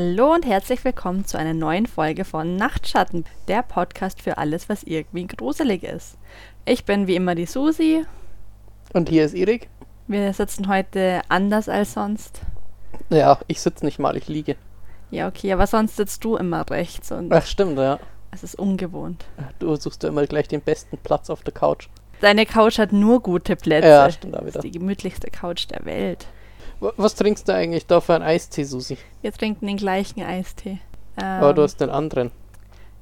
[0.00, 4.84] Hallo und herzlich willkommen zu einer neuen Folge von Nachtschatten, der Podcast für alles, was
[4.84, 6.16] irgendwie gruselig ist.
[6.66, 8.04] Ich bin wie immer die Susi.
[8.92, 9.68] Und hier ist Erik.
[10.06, 12.42] Wir sitzen heute anders als sonst.
[13.10, 14.54] Ja, ich sitze nicht mal, ich liege.
[15.10, 17.98] Ja, okay, aber sonst sitzt du immer rechts und Ach, stimmt, ja.
[18.30, 19.24] es ist ungewohnt.
[19.58, 21.88] Du suchst ja immer gleich den besten Platz auf der Couch.
[22.20, 23.88] Deine Couch hat nur gute Plätze.
[23.88, 24.56] Ja, stimmt Das wieder.
[24.58, 26.28] ist die gemütlichste Couch der Welt.
[26.80, 28.98] Was trinkst du eigentlich da für einen Eistee, Susi?
[29.22, 30.78] Wir trinken den gleichen Eistee.
[31.20, 32.30] Ähm, Aber du hast den anderen.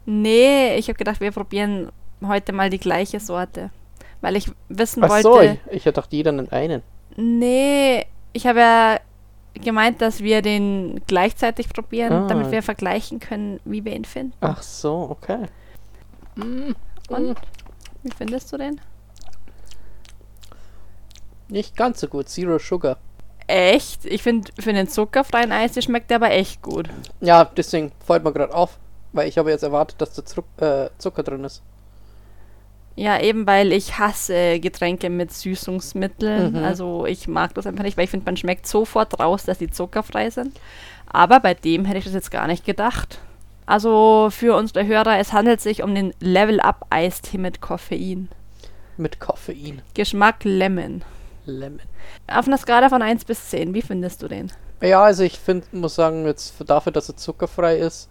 [0.06, 1.90] Nee, ich habe gedacht, wir probieren
[2.24, 3.70] heute mal die gleiche Sorte.
[4.22, 5.22] Weil ich wissen Ach wollte.
[5.22, 6.82] so, ich, ich hätte gedacht, jeder einen einen.
[7.16, 9.00] Nee, ich habe ja
[9.54, 12.26] gemeint, dass wir den gleichzeitig probieren, Ah.
[12.28, 14.32] damit wir vergleichen können, wie wir ihn finden.
[14.40, 15.46] Ach so, okay.
[16.36, 16.72] Mm,
[17.08, 17.34] Und mm.
[18.02, 18.80] wie findest du den?
[21.48, 22.28] Nicht ganz so gut.
[22.28, 22.96] Zero Sugar.
[23.46, 24.04] Echt?
[24.04, 26.88] Ich finde, für den zuckerfreien Eis schmeckt der aber echt gut.
[27.20, 28.78] Ja, deswegen fällt mir gerade auf.
[29.12, 31.62] Weil ich habe jetzt erwartet, dass da Zuck, äh, Zucker drin ist.
[32.96, 36.52] Ja, eben weil ich hasse Getränke mit Süßungsmitteln.
[36.52, 36.64] Mhm.
[36.64, 39.70] Also ich mag das einfach nicht, weil ich finde, man schmeckt sofort raus, dass die
[39.70, 40.58] zuckerfrei sind.
[41.06, 43.20] Aber bei dem hätte ich das jetzt gar nicht gedacht.
[43.66, 48.28] Also für unsere Hörer, es handelt sich um den Level Up Eistee mit Koffein.
[48.96, 49.82] Mit Koffein.
[49.94, 51.02] Geschmack Lemon.
[51.46, 51.80] Lemon.
[52.26, 54.50] Auf einer Skala von 1 bis 10, wie findest du den?
[54.82, 58.08] Ja, also ich finde, muss sagen, jetzt für dafür, dass er zuckerfrei ist,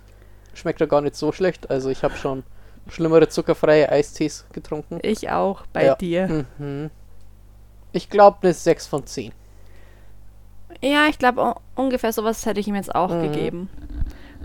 [0.53, 1.69] schmeckt er gar nicht so schlecht.
[1.69, 2.43] Also ich habe schon
[2.89, 4.99] schlimmere zuckerfreie Eistees getrunken.
[5.01, 5.95] Ich auch bei Ja.
[5.95, 6.45] dir.
[6.57, 6.89] Mhm.
[7.91, 9.31] Ich glaube eine 6 von 10.
[10.81, 13.21] Ja, ich glaube, ungefähr sowas hätte ich ihm jetzt auch Mhm.
[13.21, 13.69] gegeben.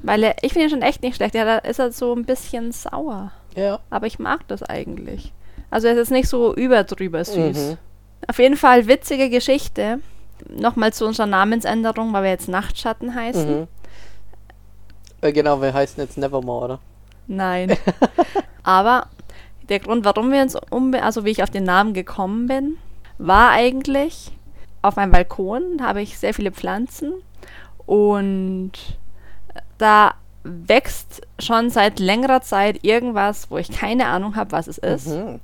[0.03, 1.35] Weil er, ich finde ihn schon echt nicht schlecht.
[1.35, 3.33] Ja, da ist er so ein bisschen sauer.
[3.55, 3.81] Ja.
[3.91, 5.33] Aber ich mag das eigentlich.
[5.71, 7.57] Also er ist jetzt nicht so überdrüber süß.
[7.59, 7.79] Mhm.
[8.27, 10.01] Auf jeden Fall witzige Geschichte.
[10.49, 13.61] Nochmal zu unserer Namensänderung, weil wir jetzt Nachtschatten heißen.
[13.61, 13.69] Mhm.
[15.21, 16.79] Äh, genau, wir heißen jetzt Nevermore, oder?
[17.27, 17.77] Nein.
[18.63, 19.07] Aber
[19.69, 22.77] der Grund, warum wir uns umbe also wie ich auf den Namen gekommen bin,
[23.19, 24.33] war eigentlich
[24.83, 27.13] auf meinem Balkon habe ich sehr viele Pflanzen
[27.87, 28.73] und
[29.79, 35.09] da wächst schon seit längerer Zeit irgendwas, wo ich keine Ahnung habe, was es ist.
[35.09, 35.41] Mhm.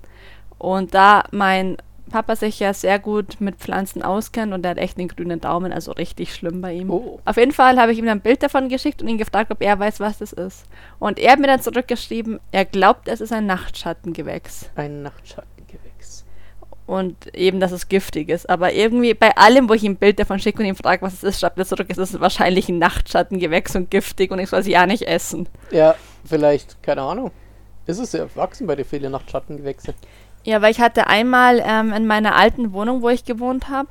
[0.59, 1.77] Und da mein
[2.11, 5.73] Papa sich ja sehr gut mit Pflanzen auskennt und er hat echt den grünen Daumen,
[5.73, 6.91] also richtig schlimm bei ihm.
[6.91, 7.21] Oh.
[7.25, 9.63] Auf jeden Fall habe ich ihm dann ein Bild davon geschickt und ihn gefragt, ob
[9.63, 10.65] er weiß, was das ist.
[10.99, 14.71] Und er hat mir dann zurückgeschrieben, er glaubt, es ist ein Nachtschattengewächs.
[14.77, 16.25] Ein Nachtschattengewächs.
[16.87, 18.49] Und eben, dass es giftig ist.
[18.49, 21.15] Aber irgendwie bei allem, wo ich ihm ein Bild davon schicke und ihn frage, was
[21.15, 24.63] es ist, schreibt er zurück, es ist wahrscheinlich ein Nachtschattengewächs und giftig und ich soll
[24.63, 25.49] sie ja nicht essen.
[25.73, 27.33] Ja, vielleicht, keine Ahnung.
[27.87, 29.95] Ist es ja wachsen bei dir viele Nachtschattengewächse?
[30.47, 33.89] Ja, weil ich hatte einmal ähm, in meiner alten Wohnung, wo ich gewohnt habe,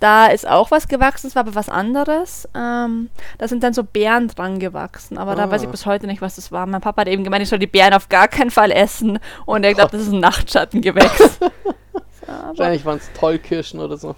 [0.00, 2.48] da ist auch was gewachsen, es war aber was anderes.
[2.56, 5.70] Ähm, da sind dann so Beeren dran gewachsen, aber da weiß ich Ah.
[5.70, 6.64] bis heute nicht, was das war.
[6.64, 9.62] Mein Papa hat eben gemeint, ich soll die Beeren auf gar keinen Fall essen und
[9.62, 11.38] er glaubt, das ist ein Nachtschattengewächs.
[12.26, 14.14] Wahrscheinlich waren es Tollkirschen oder so.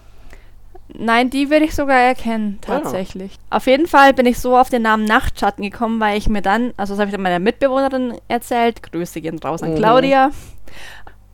[0.95, 2.79] nein, die würde ich sogar erkennen, Ah.
[2.79, 3.33] tatsächlich.
[3.51, 6.75] Auf jeden Fall bin ich so auf den Namen Nachtschatten gekommen, weil ich mir dann,
[6.77, 9.77] also das habe ich dann meiner Mitbewohnerin erzählt, Grüße gehen raus an Mhm.
[9.79, 10.31] Claudia.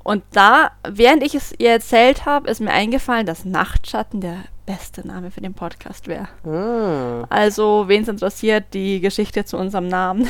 [0.08, 5.06] Und da, während ich es ihr erzählt habe, ist mir eingefallen, dass Nachtschatten der beste
[5.06, 6.28] Name für den Podcast wäre.
[6.46, 7.26] Ah.
[7.28, 10.26] Also, wen es interessiert, die Geschichte zu unserem Namen.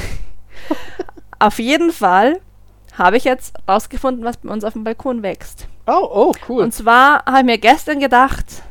[1.38, 2.40] auf jeden Fall
[2.94, 5.68] habe ich jetzt rausgefunden, was bei uns auf dem Balkon wächst.
[5.86, 6.64] Oh, oh, cool.
[6.64, 8.64] Und zwar habe ich mir gestern gedacht,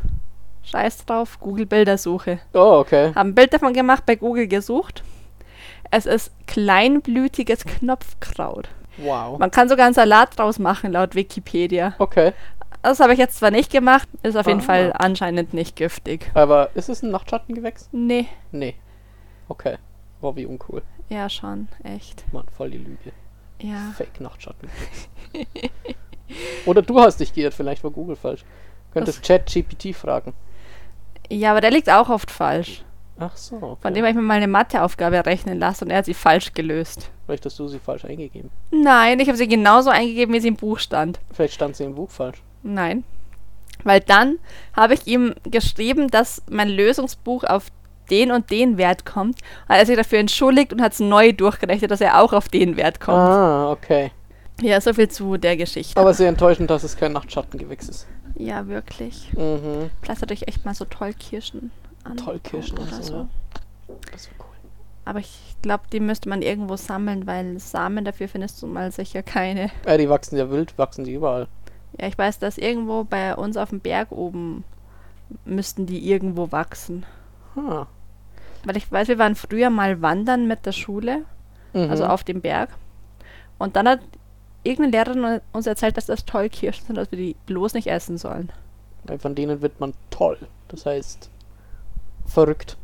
[0.63, 2.39] scheiß drauf, Google-Bildersuche.
[2.53, 3.13] oh, okay.
[3.15, 5.05] Habe ein Bild davon gemacht, bei Google gesucht.
[5.89, 8.67] Es ist kleinblütiges Knopfkraut.
[8.97, 9.37] Wow.
[9.39, 11.93] Man kann sogar einen Salat draus machen, laut Wikipedia.
[11.99, 12.33] Okay.
[12.81, 14.63] Das habe ich jetzt zwar nicht gemacht, ist auf jeden Ah.
[14.63, 16.31] Fall anscheinend nicht giftig.
[16.33, 17.89] Aber ist es ein Nachtschattengewächs?
[17.91, 18.75] Nee, Nee.
[19.49, 19.77] Okay.
[20.21, 20.81] Boah, wie uncool.
[21.09, 22.23] ja schon, echt.
[22.33, 23.11] Mann, voll die Lüge.
[23.61, 23.91] Ja.
[23.95, 25.09] Fake Nachtschattengewächs.
[26.65, 28.43] oder du hast dich geirrt, vielleicht war Google falsch.
[28.93, 30.33] Könntest ChatGPT fragen.
[31.29, 32.83] Ja, aber der liegt auch oft falsch.
[33.19, 33.55] Ach so.
[33.55, 33.77] Okay.
[33.81, 36.53] Von dem habe ich mir mal eine Matheaufgabe rechnen lassen und er hat sie falsch
[36.53, 37.09] gelöst.
[37.25, 38.49] Vielleicht hast du sie falsch eingegeben.
[38.71, 41.19] Nein, ich habe sie genauso eingegeben, wie sie im Buch stand.
[41.31, 42.41] Vielleicht stand sie im Buch falsch.
[42.63, 43.03] Nein.
[43.83, 44.39] Weil dann
[44.75, 47.67] habe ich ihm geschrieben, dass mein Lösungsbuch auf
[48.09, 49.41] den und den Wert kommt.
[49.67, 52.47] Und er hat sich dafür entschuldigt und hat es neu durchgerechnet, dass er auch auf
[52.47, 53.17] den Wert kommt.
[53.17, 54.11] Ah, okay.
[54.61, 55.99] Ja, so viel zu der Geschichte.
[55.99, 58.07] Aber sehr enttäuschend, dass es kein Nachtschattengewächs ist.
[58.35, 59.31] ja, wirklich.
[59.33, 59.89] Mhm.
[60.07, 61.71] Hatte ich echt mal so Tollkirschen
[62.07, 62.17] an.
[62.17, 63.27] Tollkirschen oder und so, ja.
[64.11, 64.45] Das wäre cool.
[65.05, 69.23] Aber ich glaube, die müsste man irgendwo sammeln, weil Samen dafür findest du mal sicher
[69.23, 69.69] keine.
[69.85, 71.47] Äh, die wachsen ja wild, wachsen die überall.
[71.99, 74.63] Ja, ich weiß, dass irgendwo bei uns auf dem Berg oben
[75.45, 77.05] müssten die irgendwo wachsen.
[77.55, 77.85] Ah.
[78.65, 81.23] Weil ich weiß, wir waren früher mal wandern mit der Schule,
[81.73, 81.89] Mhm.
[81.89, 82.69] also auf dem Berg.
[83.57, 83.99] Und dann hat
[84.63, 88.51] irgendeine Lehrerin uns erzählt, dass das Tollkirschen sind, dass wir die bloß nicht essen sollen.
[89.05, 90.37] Weil von denen wird man toll.
[90.67, 91.29] Das heißt,
[92.27, 92.77] verrückt.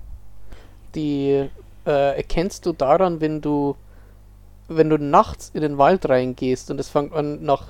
[0.96, 1.50] Die
[1.86, 3.76] äh, erkennst du daran, wenn du,
[4.68, 7.68] wenn du nachts in den Wald reingehst und es fängt an, nach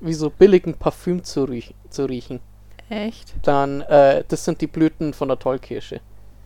[0.00, 2.40] wie so billigen Parfüm zu, riech zu riechen.
[2.88, 3.34] Echt?
[3.42, 6.00] Dann, äh, das sind die Blüten von der Tollkirsche.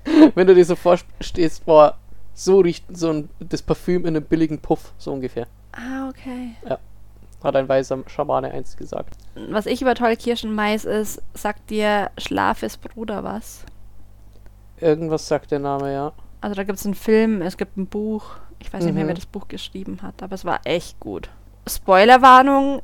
[0.34, 1.96] wenn du dir so vorstehst, boah,
[2.34, 5.46] so riecht so ein, das Parfüm in einem billigen Puff, so ungefähr.
[5.72, 6.54] Ah, okay.
[7.42, 9.16] Hat ein weißer Schamane einst gesagt.
[9.34, 13.64] Was ich über Tollkirschen weiß, ist, sagt dir Schlaf ist Bruder was?
[14.80, 16.12] Irgendwas sagt der Name, ja.
[16.40, 18.24] Also da gibt es einen Film, es gibt ein Buch.
[18.58, 19.08] Ich weiß nicht mehr, Mhm.
[19.08, 21.28] wer das Buch geschrieben hat, aber es war echt gut.
[21.68, 22.82] Spoilerwarnung,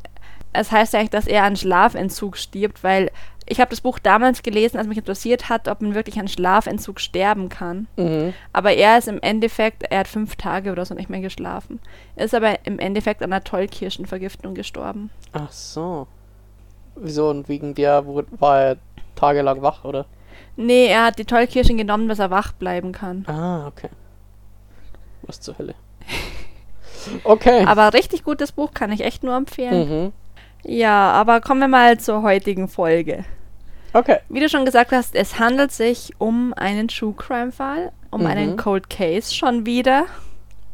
[0.53, 3.11] es heißt ja eigentlich, dass er an Schlafentzug stirbt, weil
[3.47, 7.01] ich habe das Buch damals gelesen, als mich interessiert hat, ob man wirklich an Schlafentzug
[7.01, 7.89] sterben kann.
[7.97, 8.33] Mhm.
[8.53, 11.81] Aber er ist im Endeffekt, er hat fünf Tage oder so nicht mehr geschlafen.
[12.17, 15.11] Er ist aber im Endeffekt an einer Tollkirschenvergiftung gestorben.
[15.33, 16.07] Ach so.
[16.95, 17.31] Wieso?
[17.31, 18.77] Und wegen der war er
[19.17, 20.07] tagelang wach, oder?
[20.57, 23.25] Nee, er hat die Tollkirschen genommen, dass er wach bleiben kann.
[23.27, 23.89] Ah, okay.
[25.23, 25.75] Was zur Hölle.
[27.25, 27.65] Okay.
[27.67, 29.89] Aber richtig gutes Buch kann ich echt nur empfehlen.
[30.05, 30.13] mhm.
[30.65, 33.25] Ja, aber kommen wir mal zur heutigen Folge.
[33.93, 34.19] Okay.
[34.29, 38.27] Wie du schon gesagt hast, es handelt sich um einen True Crime Fall, um Mhm.
[38.29, 40.05] einen Cold Case schon wieder,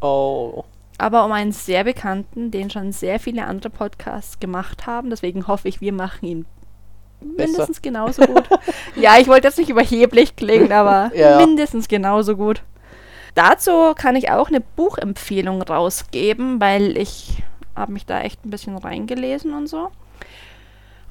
[0.02, 0.64] Oh.
[0.98, 5.08] aber um einen sehr bekannten, den schon sehr viele andere Podcasts gemacht haben.
[5.08, 6.46] Deswegen hoffe ich, wir machen ihn
[7.20, 8.44] mindestens genauso gut.
[8.96, 11.38] ja, ich wollte jetzt nicht überheblich klingen, aber Ja.
[11.38, 12.62] mindestens genauso gut.
[13.34, 17.42] Dazu kann ich auch eine Buchempfehlung rausgeben, weil ich
[17.76, 19.90] habe mich da echt ein bisschen reingelesen und so.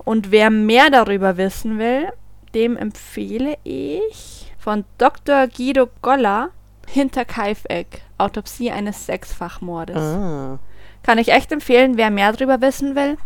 [0.04, 2.10] Und wer mehr darüber wissen will,
[2.54, 5.48] dem empfehle ich von Dr.
[5.48, 6.50] Guido Goller
[6.90, 9.98] Hinterkaifeck, Autopsie eines Sechsfachmordes.
[10.02, 10.60] Ah.
[11.08, 13.18] Kann ich echt empfehlen, wer mehr darüber wissen will.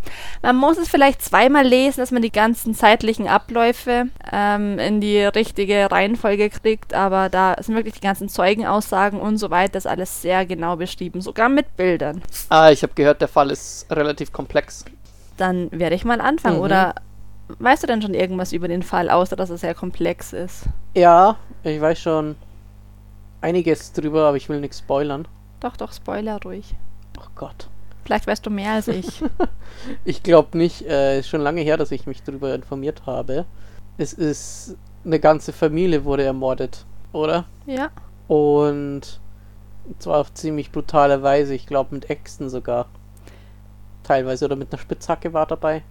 [0.43, 5.17] Man muss es vielleicht zweimal lesen, dass man die ganzen zeitlichen Abläufe ähm, in die
[5.17, 9.91] richtige Reihenfolge kriegt, aber da sind wirklich die ganzen Zeugenaussagen und so weiter, das ist
[9.91, 12.21] alles sehr genau beschrieben, sogar mit Bildern.
[12.49, 14.85] ah, ich habe gehört, der Fall ist relativ komplex.
[15.37, 16.57] Dann werde ich mal anfangen.
[16.57, 16.63] Mhm.
[16.63, 16.93] Oder
[17.57, 20.65] weißt du denn schon irgendwas über den Fall, außer dass er sehr komplex ist?
[20.93, 22.35] Ja, ich weiß schon
[23.41, 25.27] einiges drüber, aber ich will nichts spoilern.
[25.61, 26.75] Doch, doch, Spoiler ruhig.
[27.19, 27.67] Oh Gott.
[28.03, 29.23] Vielleicht weißt du mehr als ich.
[30.05, 30.85] Ich glaube nicht.
[30.85, 33.45] Äh, ist schon lange her, dass ich mich darüber informiert habe.
[33.97, 37.45] Es ist eine ganze Familie wurde ermordet, oder?
[37.65, 37.89] ja.
[38.27, 39.19] Und
[39.99, 41.55] zwar auf ziemlich brutale Weise.
[41.55, 42.85] Ich glaube mit Äxten sogar.
[44.03, 45.83] Teilweise oder mit einer Spitzhacke war dabei.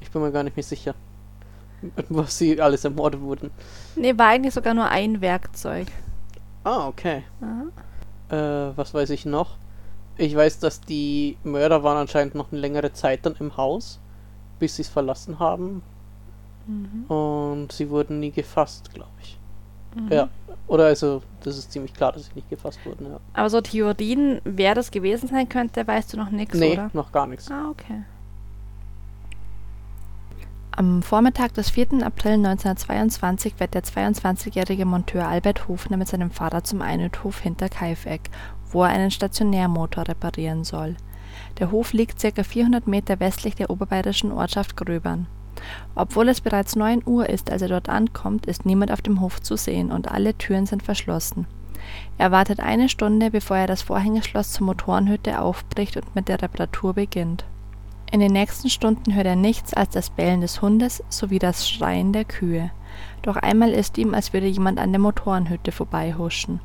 [0.00, 0.94] Ich bin mir gar nicht mehr sicher,
[2.08, 3.50] was sie alles ermordet wurden.
[3.96, 5.88] Nee, war eigentlich sogar nur ein Werkzeug.
[6.64, 7.22] Ah, okay.
[8.28, 8.36] Äh,
[8.76, 9.56] was weiß ich noch?
[10.18, 14.00] Ich weiß, dass die Mörder waren anscheinend noch eine längere Zeit dann im Haus,
[14.58, 15.82] bis sie es verlassen haben.
[16.66, 17.04] Mhm.
[17.04, 19.38] Und sie wurden nie gefasst, glaube ich.
[19.94, 20.12] Mhm.
[20.12, 20.28] Ja.
[20.66, 23.20] Oder also, das ist ziemlich klar, dass sie nicht gefasst wurden, ja.
[23.32, 26.90] Aber so Theorien, wer das gewesen sein könnte, weißt du noch nichts, Nee, oder?
[26.92, 27.50] noch gar nichts.
[27.50, 28.02] Ah, okay.
[30.72, 32.04] Am Vormittag des 4.
[32.04, 38.30] April 1922 wird der 22-jährige Monteur Albert Hofner mit seinem Vater zum Einödhof hinter Kaifeck,
[38.72, 40.96] wo er einen Stationärmotor reparieren soll.
[41.58, 42.42] Der Hof liegt ca.
[42.42, 45.26] 400 Meter westlich der oberbayerischen Ortschaft Gröbern.
[45.94, 49.40] Obwohl es bereits 9 Uhr ist, als er dort ankommt, ist niemand auf dem Hof
[49.42, 51.46] zu sehen und alle Türen sind verschlossen.
[52.16, 56.94] Er wartet eine Stunde, bevor er das Vorhängeschloss zur Motorenhütte aufbricht und mit der Reparatur
[56.94, 57.44] beginnt.
[58.10, 62.12] In den nächsten Stunden hört er nichts als das Bellen des Hundes sowie das Schreien
[62.12, 62.70] der Kühe.
[63.22, 66.60] Doch einmal ist ihm, als würde jemand an der Motorenhütte vorbeihuschen.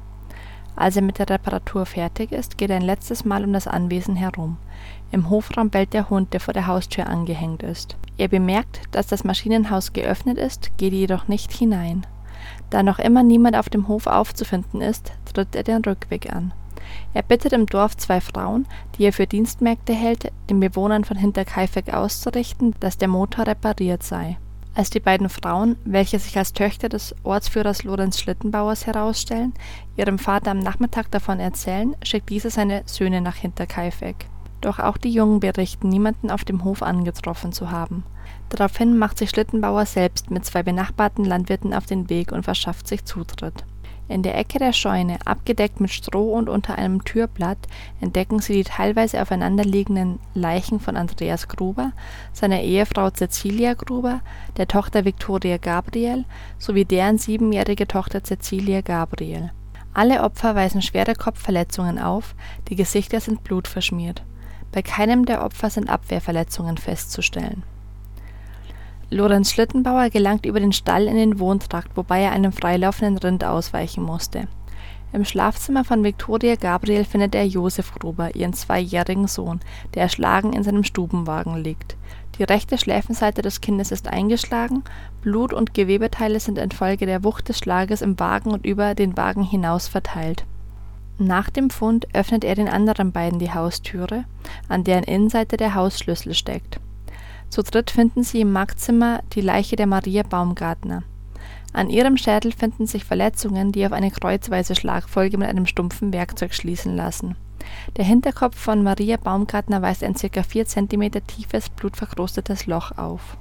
[0.76, 4.16] Als er mit der Reparatur fertig ist, geht er ein letztes Mal um das Anwesen
[4.16, 4.58] herum.
[5.12, 7.96] Im Hofraum bellt der Hund, der vor der Haustür angehängt ist.
[8.18, 12.06] Er bemerkt, dass das Maschinenhaus geöffnet ist, geht jedoch nicht hinein.
[12.70, 16.54] Da noch immer niemand auf dem Hof aufzufinden ist, tritt er den Rückweg an.
[17.14, 21.94] Er bittet im Dorf zwei Frauen, die er für Dienstmägde hält, den Bewohnern von Hinterkaifeck
[21.94, 24.38] auszurichten, dass der Motor repariert sei.
[24.76, 29.54] Als die beiden Frauen, welche sich als Töchter des Ortsführers Lorenz Schlittenbauers herausstellen,
[29.98, 34.26] ihrem Vater am Nachmittag davon erzählen, schickt dieser seine Söhne nach Hinterkaifeck.
[34.62, 38.04] Doch auch die Jungen berichten, niemanden auf dem Hof angetroffen zu haben.
[38.50, 43.06] Daraufhin macht sich Schlittenbauer selbst mit zwei benachbarten Landwirten auf den Weg und verschafft sich
[43.06, 43.66] Zutritt.
[44.10, 47.58] In der Ecke der Scheune, abgedeckt mit Stroh und unter einem Türblatt,
[48.02, 51.94] entdecken sie die teilweise aufeinanderliegenden Leichen von Andreas Gruber,
[52.34, 54.22] seiner Ehefrau Cecilia Gruber,
[54.58, 56.26] der Tochter Viktoria Gabriel
[56.58, 59.52] sowie deren siebenjährige Tochter Cecilia Gabriel.
[59.94, 62.36] Alle Opfer weisen schwere Kopfverletzungen auf,
[62.68, 64.24] die Gesichter sind blutverschmiert.
[64.72, 67.64] Bei keinem der Opfer sind Abwehrverletzungen festzustellen.
[69.14, 74.04] Lorenz Schlittenbauer gelangt über den Stall in den Wohntrakt, wobei er einem freilaufenden Rind ausweichen
[74.04, 74.48] musste.
[75.14, 79.60] Im Schlafzimmer von Viktoria Gabriel findet er Josef Gruber, ihren zweijährigen Sohn,
[79.94, 81.96] der erschlagen in seinem Stubenwagen liegt.
[82.40, 84.84] Die rechte Schläfenseite des Kindes ist eingeschlagen,
[85.22, 89.44] Blut und Gewebeteile sind infolge der Wucht des Schlages im Wagen und über den Wagen
[89.44, 90.46] hinaus verteilt.
[91.20, 94.26] Nach dem Fund öffnet er den anderen beiden die Haustüre,
[94.68, 96.80] an deren Innenseite der Hausschlüssel steckt.
[97.54, 101.04] Zu dritt finden sie im Magzimmer die Leiche der Maria Baumgartner.
[101.72, 106.56] An ihrem Schädel finden sich Verletzungen, die auf eine kreuzweise Schlagfolge mit einem stumpfen Werkzeug
[106.56, 107.36] schließen lassen.
[107.96, 110.42] Der Hinterkopf von Maria Baumgartner weist ein ca.
[110.42, 113.38] 4 cm tiefes, blutverkrustetes Loch auf.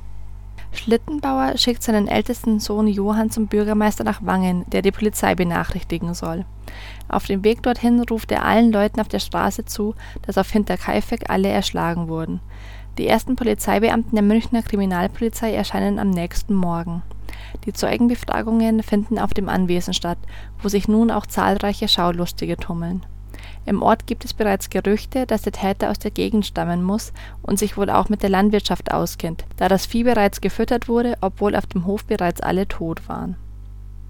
[0.73, 6.45] Schlittenbauer schickt seinen ältesten Sohn Johann zum Bürgermeister nach Wangen, der die Polizei benachrichtigen soll.
[7.09, 11.31] Auf dem Weg dorthin ruft er allen Leuten auf der Straße zu, dass auf Hinterkaifeck
[11.31, 12.41] alle erschlagen wurden.
[12.99, 17.03] Die ersten Polizeibeamten der Münchner Kriminalpolizei erscheinen am nächsten Morgen
[17.65, 20.19] die Zeugenbefragungen finden auf dem Anwesen statt,
[20.63, 23.05] wo sich nun auch zahlreiche Schaulustige tummeln.
[23.65, 27.59] Im Ort gibt es bereits Gerüchte, dass der Täter aus der Gegend stammen muss und
[27.59, 31.67] sich wohl auch mit der Landwirtschaft auskennt, da das Vieh bereits gefüttert wurde, obwohl auf
[31.67, 33.37] dem Hof bereits alle tot waren.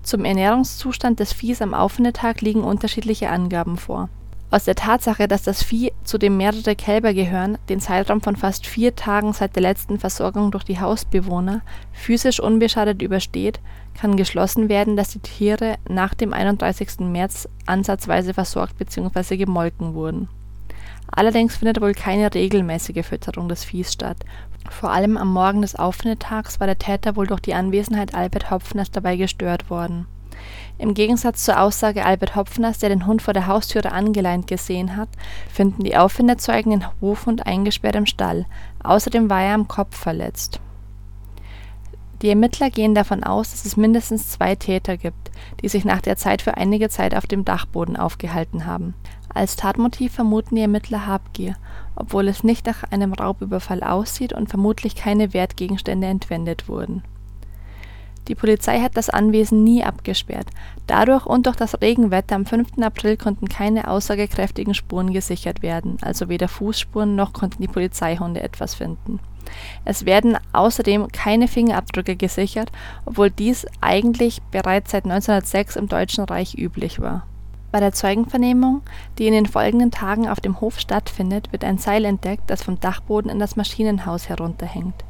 [0.02, 4.08] Zum Ernährungszustand des Viehs am Auffindetag liegen unterschiedliche Angaben vor
[4.52, 8.66] aus der Tatsache, dass das Vieh, zu dem mehrere Kälber gehören, den Zeitraum von fast
[8.66, 13.61] vier Tagen seit der letzten Versorgung durch die Hausbewohner physisch unbeschadet übersteht,
[13.99, 17.00] kann geschlossen werden, dass die Tiere nach dem 31.
[17.00, 19.38] März ansatzweise versorgt bzw.
[19.38, 20.28] gemolken wurden.
[21.11, 24.18] Allerdings findet wohl keine regelmäßige Fütterung des Viehs statt.
[24.71, 28.90] Vor allem am Morgen des Auffindetags war der Täter wohl durch die Anwesenheit Albert Hopfners
[28.90, 30.06] dabei gestört worden
[30.82, 35.08] im Gegensatz zur Aussage Albert Hopfners, der den Hund vor der Haustüre angeleint gesehen hat,
[35.48, 38.46] finden die Auffindezeugen den Hofhund eingesperrt im Stall,
[38.82, 40.60] außerdem war er am Kopf verletzt.
[42.20, 45.30] Die Ermittler gehen davon aus, dass es mindestens zwei Täter gibt,
[45.62, 48.94] die sich nach der Zeit für einige Zeit auf dem Dachboden aufgehalten haben.
[49.32, 51.54] Als Tatmotiv vermuten die Ermittler Habgier,
[51.94, 57.02] obwohl es nicht nach einem Raubüberfall aussieht und vermutlich keine Wertgegenstände entwendet wurden
[58.29, 60.47] die Polizei hat das Anwesen nie abgesperrt.
[60.87, 62.79] Dadurch und durch das Regenwetter am 5.
[62.81, 68.75] April konnten keine aussagekräftigen Spuren gesichert werden, also weder Fußspuren noch konnten die Polizeihunde etwas
[68.75, 69.19] finden.
[69.85, 72.71] Es werden außerdem keine Fingerabdrücke gesichert,
[73.05, 77.26] obwohl dies eigentlich bereits seit 1906 im Deutschen Reich üblich war.
[77.73, 78.83] Bei der Zeugenvernehmung,
[79.19, 82.79] die in den folgenden Tagen auf dem Hof stattfindet, wird ein Seil entdeckt, das vom
[82.79, 85.05] Dachboden in das Maschinenhaus herunterhängt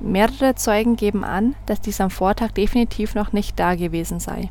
[0.00, 4.50] Mehrere Zeugen geben an, dass dies am Vortag definitiv noch nicht da gewesen sei.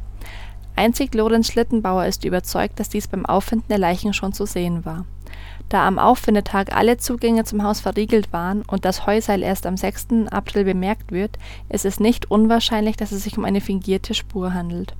[0.75, 5.05] Einzig Lorenz Schlittenbauer ist überzeugt, dass dies beim Auffinden der Leichen schon zu sehen war.
[5.67, 10.07] Da am Auffindetag alle Zugänge zum Haus verriegelt waren und das Heuseil erst am 6.
[10.31, 11.37] April bemerkt wird,
[11.67, 14.95] ist es nicht unwahrscheinlich, dass es sich um eine fingierte Spur handelt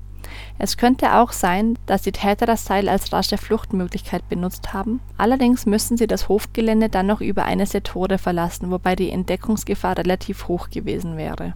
[0.57, 5.65] es könnte auch sein, dass die Täter das Seil als rasche Fluchtmöglichkeit benutzt haben, allerdings
[5.65, 10.47] müssten sie das Hofgelände dann noch über eines der Tore verlassen, wobei die Entdeckungsgefahr relativ
[10.47, 11.53] hoch gewesen wäre.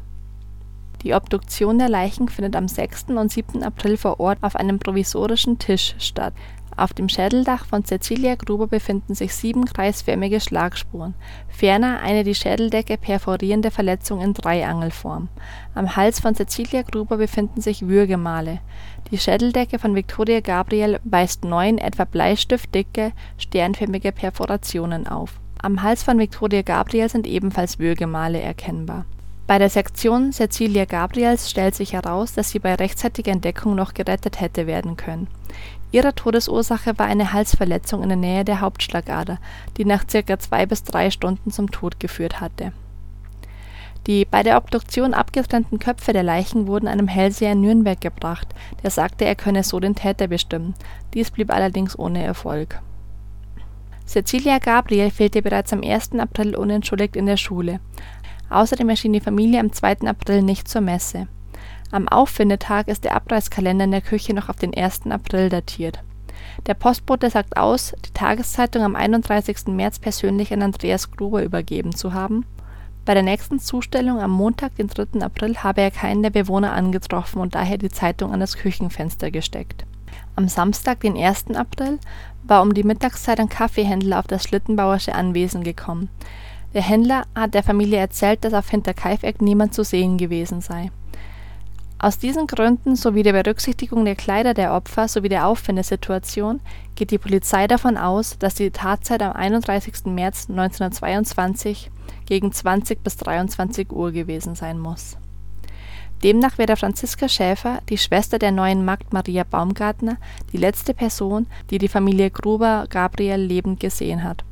[1.03, 3.07] Die Obduktion der Leichen findet am 6.
[3.09, 3.61] und 7.
[3.61, 6.33] April vor Ort auf einem provisorischen Tisch statt
[6.77, 11.13] auf dem Schädeldach von Cäcilia Gruber befinden sich sieben kreisförmige Schlagspuren,
[11.49, 15.29] ferner eine die Schädeldecke perforierende Verletzung in Dreiangelform.
[15.75, 18.59] Am Hals von Cäcilia Gruber befinden sich Würgemale.
[19.11, 25.39] Die Schädeldecke von Viktoria Gabriel weist neun etwa bleistiftdicke, sternförmige Perforationen auf.
[25.61, 29.05] Am Hals von Viktoria Gabriel sind ebenfalls Würgemale erkennbar.
[29.45, 34.39] Bei der Sektion Cäcilia Gabriels stellt sich heraus, dass sie bei rechtzeitiger Entdeckung noch gerettet
[34.39, 35.27] hätte werden können
[35.93, 39.37] Ihre Todesursache war eine Halsverletzung in der Nähe der Hauptschlagader,
[39.77, 42.73] die nach circa zwei bis drei Stunden zum Tod geführt hatte.
[44.07, 48.47] Die bei der Obduktion abgetrennten Köpfe der Leichen wurden einem Hellseher in Nürnberg gebracht,
[48.81, 50.73] der sagte, er könne so den Täter bestimmen.
[51.13, 52.81] Dies blieb allerdings ohne Erfolg.
[54.07, 56.13] Cecilia Gabriel fehlte bereits am 1.
[56.13, 57.79] April unentschuldigt in der Schule.
[58.49, 60.07] Außerdem erschien die Familie am 2.
[60.07, 61.27] April nicht zur Messe
[61.93, 65.01] am Auffindetag ist der Abreißkalender in der Küche noch auf den 1.
[65.11, 65.99] April datiert.
[66.65, 69.67] Der Postbote sagt aus, die Tageszeitung am 31.
[69.67, 72.47] März persönlich an Andreas Gruber übergeben zu haben.
[73.05, 75.21] Bei der nächsten Zustellung am Montag, den 3.
[75.21, 79.85] April, habe er keinen der Bewohner angetroffen und daher die Zeitung an das Küchenfenster gesteckt.
[80.35, 81.51] Am Samstag, den 1.
[81.55, 81.99] April,
[82.41, 86.09] war um die Mittagszeit ein Kaffeehändler auf das Schlittenbauersche Anwesen gekommen.
[86.73, 90.89] Der Händler hat der Familie erzählt, dass auf Hinterkaifeck niemand zu sehen gewesen sei
[92.03, 96.59] Aus diesen Gründen sowie der Berücksichtigung der Kleider der Opfer sowie der Auffindesituation
[96.95, 100.07] geht die Polizei davon aus, dass die Tatzeit am 31.
[100.07, 101.89] März 1922
[102.25, 105.15] gegen 20 bis 23 Uhr gewesen sein muss.
[106.23, 110.17] Demnach wäre Franziska Schäfer, die Schwester der neuen Magd Maria Baumgartner,
[110.51, 114.43] die letzte Person, die die Familie Gruber-Gabriel lebend gesehen hat.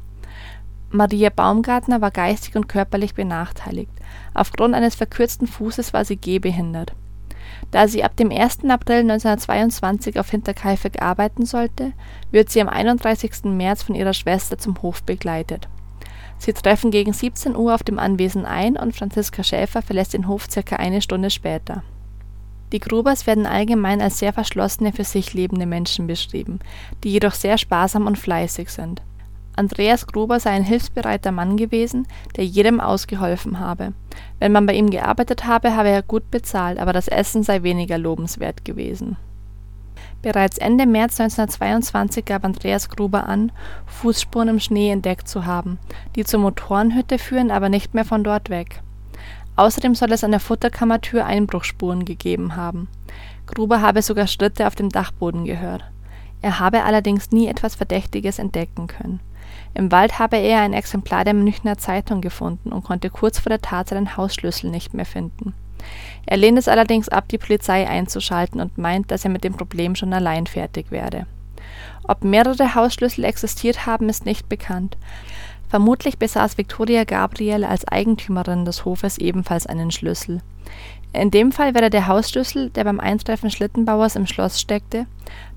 [0.90, 3.92] Maria Baumgartner war geistig und körperlich benachteiligt.
[4.34, 6.94] Aufgrund eines verkürzten Fußes war sie gehbehindert
[7.72, 8.66] da sie ab dem 1.
[8.70, 11.94] April 1922 auf Hinterkaifeck arbeiten sollte,
[12.32, 13.46] wird sie am 31.
[13.46, 15.68] März von ihrer Schwester zum Hof begleitet.
[16.38, 20.48] Sie treffen gegen 17 Uhr auf dem Anwesen ein und Franziska Schäfer verlässt den Hof
[20.50, 21.84] circa eine Stunde später.
[22.72, 26.60] Die Grubers werden allgemein als sehr verschlossene, für sich lebende Menschen beschrieben,
[27.04, 29.02] die jedoch sehr sparsam und fleißig sind
[29.56, 33.94] Andreas Gruber sei ein hilfsbereiter Mann gewesen, der jedem ausgeholfen habe.
[34.40, 37.98] Wenn man bei ihm gearbeitet habe, habe er gut bezahlt, aber das Essen sei weniger
[37.98, 39.18] lobenswert gewesen.
[40.22, 43.52] Bereits Ende März 1922 gab Andreas Gruber an,
[43.88, 45.80] Fußspuren im Schnee entdeckt zu haben,
[46.16, 48.82] die zur Motorenhütte führen, aber nicht mehr von dort weg.
[49.58, 52.88] Außerdem soll es an der Futterkammertür Einbruchspuren gegeben haben.
[53.48, 55.84] Gruber habe sogar Schritte auf dem Dachboden gehört.
[56.42, 59.20] Er habe allerdings nie etwas Verdächtiges entdecken können
[59.74, 63.62] im Wald habe er ein Exemplar der Münchner Zeitung gefunden und konnte kurz vor der
[63.62, 65.54] Tat seinen Hausschlüssel nicht mehr finden.
[66.26, 69.96] Er lehnt es allerdings ab, die Polizei einzuschalten und meint, dass er mit dem Problem
[69.96, 71.26] schon allein fertig werde.
[72.04, 74.98] Ob mehrere Hausschlüssel existiert haben, ist nicht bekannt.
[75.70, 80.42] Vermutlich besaß Victoria Gabriel als Eigentümerin des Hofes ebenfalls einen Schlüssel.
[81.14, 85.08] In dem Fall wäre der Hausschlüssel, der beim Eintreffen Schlittenbauers im Schloss steckte,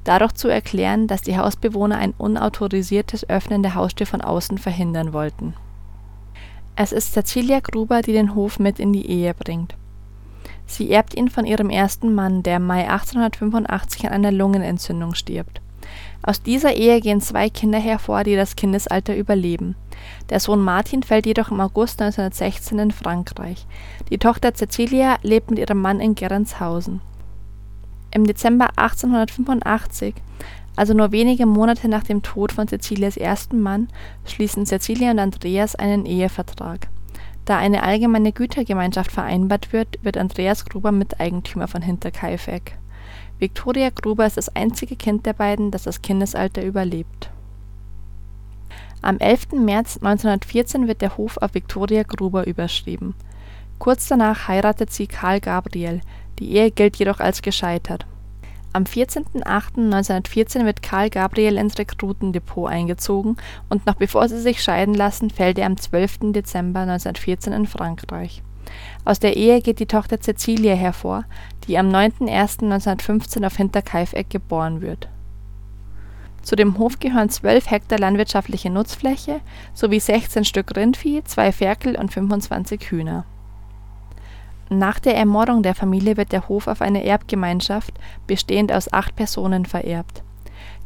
[0.02, 5.54] dadurch zu erklären, dass die Hausbewohner ein unautorisiertes Öffnen der Haustür von außen verhindern wollten.
[6.76, 9.76] Es ist Cäcilia Gruber, die den Hof mit in die Ehe bringt.
[10.66, 15.60] Sie erbt ihn von ihrem ersten Mann, der im Mai 1885 an einer Lungenentzündung stirbt.
[16.22, 19.76] Aus dieser Ehe gehen zwei Kinder hervor, die das Kindesalter überleben.
[20.30, 23.66] Der Sohn Martin fällt jedoch im August 1916 in Frankreich.
[24.10, 27.00] Die Tochter Cäcilia lebt mit ihrem Mann in Gerentshausen
[28.14, 30.14] im Dezember 1885,
[30.76, 33.88] also nur wenige Monate nach dem Tod von Cäcilias ersten Mann,
[34.24, 36.88] schließen Cäcilia und Andreas einen Ehevertrag.
[37.44, 42.78] Da eine allgemeine Gütergemeinschaft vereinbart wird, wird Andreas Gruber Miteigentümer von Hinterkaifeck.
[43.38, 47.30] Victoria Gruber ist das einzige Kind der beiden, das das Kindesalter überlebt.
[49.02, 49.52] Am 11.
[49.52, 53.14] März 1914 wird der Hof auf Victoria Gruber überschrieben.
[53.78, 56.00] Kurz danach heiratet sie Karl Gabriel,
[56.38, 58.06] die Ehe gilt jedoch als gescheitert.
[58.72, 63.36] Am 14.08.1914 wird Karl Gabriel ins Rekrutendepot eingezogen
[63.68, 66.32] und noch bevor sie sich scheiden lassen, fällt er am 12.
[66.32, 68.42] Dezember 1914 in Frankreich.
[69.04, 71.24] Aus der Ehe geht die Tochter Cäcilia hervor,
[71.66, 75.08] die am 9.01.1915 auf Hinterkaifeck geboren wird.
[76.42, 79.40] Zu dem Hof gehören 12 Hektar landwirtschaftliche Nutzfläche
[79.72, 83.24] sowie 16 Stück Rindvieh, zwei Ferkel und 25 Hühner
[84.70, 87.92] nach der Ermordung der Familie wird der Hof auf eine Erbgemeinschaft
[88.26, 90.22] bestehend aus acht Personen vererbt.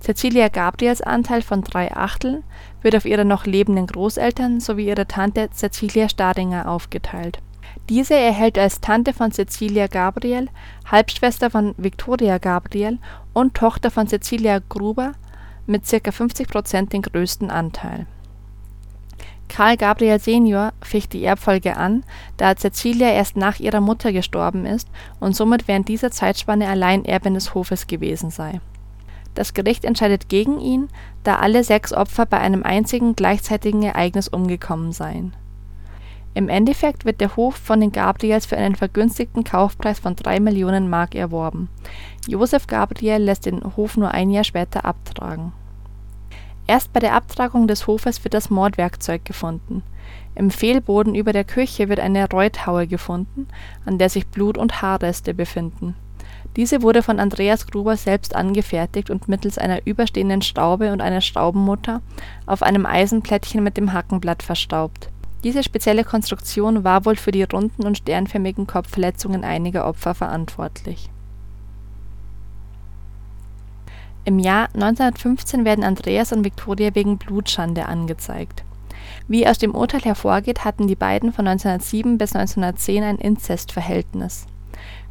[0.00, 2.44] Cäcilia Gabriels Anteil von drei Achteln
[2.82, 7.40] wird auf ihre noch lebenden Großeltern sowie ihre Tante Cäcilia Stadinger aufgeteilt.
[7.88, 10.48] Diese erhält als Tante von Cäcilia Gabriel,
[10.90, 12.98] Halbschwester von Victoria Gabriel
[13.32, 15.12] und Tochter von Cäcilia Gruber
[15.66, 16.10] mit ca.
[16.10, 18.06] 50 Prozent den größten Anteil
[19.48, 22.04] Karl Gabriel senior ficht die Erbfolge an,
[22.36, 24.88] da Cäcilia erst nach ihrer Mutter gestorben ist
[25.20, 28.60] und somit während dieser Zeitspanne Alleinerbin des Hofes gewesen sei.
[29.34, 30.88] Das Gericht entscheidet gegen ihn,
[31.24, 35.34] da alle sechs Opfer bei einem einzigen gleichzeitigen Ereignis umgekommen seien.
[36.34, 40.88] Im Endeffekt wird der Hof von den Gabriels für einen vergünstigten Kaufpreis von drei Millionen
[40.88, 41.68] Mark erworben.
[42.26, 45.52] Josef Gabriel lässt den Hof nur ein Jahr später abtragen
[46.68, 49.82] Erst bei der Abtragung des Hofes wird das Mordwerkzeug gefunden.
[50.34, 53.48] Im Fehlboden über der Küche wird eine Reuthaue gefunden,
[53.86, 55.94] an der sich Blut und Haarreste befinden.
[56.56, 62.02] Diese wurde von Andreas Gruber selbst angefertigt und mittels einer überstehenden Schraube und einer Schraubenmutter
[62.44, 65.08] auf einem Eisenplättchen mit dem Hackenblatt verstaubt.
[65.44, 71.10] Diese spezielle Konstruktion war wohl für die runden und sternförmigen Kopfverletzungen einiger Opfer verantwortlich
[74.28, 78.62] Im Jahr 1915 werden Andreas und Viktoria wegen Blutschande angezeigt.
[79.26, 84.46] Wie aus dem Urteil hervorgeht, hatten die beiden von 1907 bis 1910 ein Inzestverhältnis.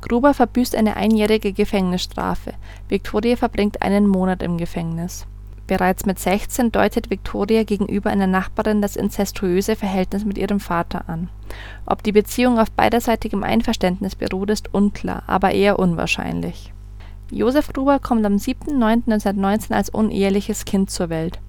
[0.01, 2.53] Gruber verbüßt eine einjährige Gefängnisstrafe,
[2.89, 5.25] Viktoria verbringt einen Monat im Gefängnis.
[5.67, 11.27] Bereits mit 16 deutet Viktoria gegenüber einer Nachbarin das inzestuöse Verhältnis mit ihrem Vater an.
[11.85, 16.71] Ob die Beziehung auf beiderseitigem Einverständnis beruht, ist unklar, aber eher unwahrscheinlich.
[17.29, 21.39] Josef Gruber kommt am 7.9.1919 als uneheliches Kind zur Welt.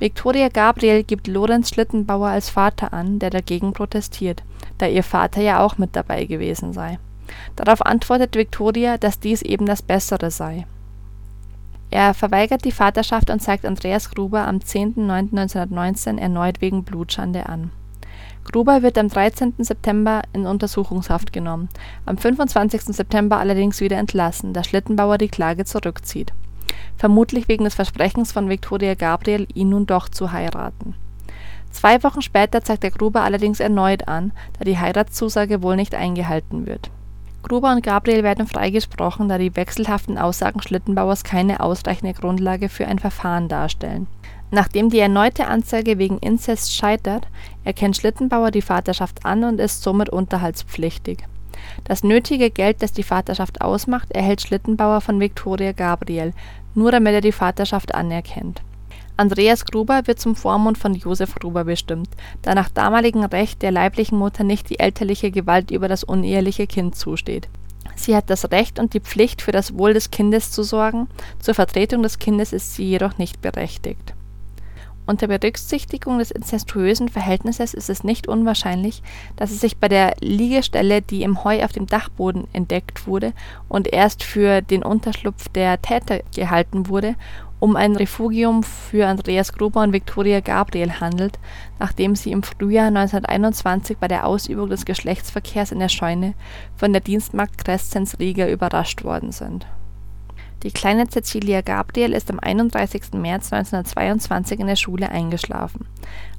[0.00, 4.42] Viktoria Gabriel gibt Lorenz Schlittenbauer als Vater an, der dagegen protestiert,
[4.78, 6.98] da ihr Vater ja auch mit dabei gewesen sei.
[7.54, 10.66] Darauf antwortet Viktoria, dass dies eben das Bessere sei.
[11.94, 17.70] Er verweigert die Vaterschaft und zeigt Andreas Gruber am 10.09.1919 erneut wegen Blutschande an.
[18.50, 19.54] Gruber wird am 13.
[19.58, 21.68] September in Untersuchungshaft genommen,
[22.04, 22.96] am 25.
[22.96, 26.32] September allerdings wieder entlassen, da Schlittenbauer die Klage zurückzieht.
[26.96, 30.96] Vermutlich wegen des Versprechens von Viktoria Gabriel, ihn nun doch zu heiraten.
[31.70, 36.66] Zwei Wochen später zeigt der Gruber allerdings erneut an, da die Heiratszusage wohl nicht eingehalten
[36.66, 36.90] wird
[37.44, 42.98] Gruber und Gabriel werden freigesprochen, da die wechselhaften Aussagen Schlittenbauers keine ausreichende Grundlage für ein
[42.98, 44.06] Verfahren darstellen.
[44.50, 47.28] Nachdem die erneute Anzeige wegen Inzest scheitert,
[47.62, 51.18] erkennt Schlittenbauer die Vaterschaft an und ist somit unterhaltspflichtig.
[51.84, 56.32] Das nötige Geld, das die Vaterschaft ausmacht, erhält Schlittenbauer von Viktoria Gabriel,
[56.74, 58.62] nur damit er die Vaterschaft anerkennt
[59.16, 62.08] Andreas Gruber wird zum Vormund von Josef Gruber bestimmt,
[62.42, 66.96] da nach damaligem Recht der leiblichen Mutter nicht die elterliche Gewalt über das uneheliche Kind
[66.96, 67.48] zusteht.
[67.94, 71.06] Sie hat das Recht und die Pflicht, für das Wohl des Kindes zu sorgen,
[71.38, 74.14] zur Vertretung des Kindes ist sie jedoch nicht berechtigt.
[75.06, 79.02] Unter Berücksichtigung des inzestuösen Verhältnisses ist es nicht unwahrscheinlich,
[79.36, 83.34] dass es sich bei der Liegestelle, die im Heu auf dem Dachboden entdeckt wurde
[83.68, 87.16] und erst für den Unterschlupf der Täter gehalten wurde,
[87.64, 91.38] um ein Refugium für Andreas Gruber und Viktoria Gabriel handelt,
[91.78, 96.34] nachdem sie im Frühjahr 1921 bei der Ausübung des Geschlechtsverkehrs in der Scheune
[96.76, 99.66] von der Dienstmagd Crescens Rieger überrascht worden sind.
[100.62, 103.14] Die kleine Cäcilia Gabriel ist am 31.
[103.14, 105.86] März 1922 in der Schule eingeschlafen.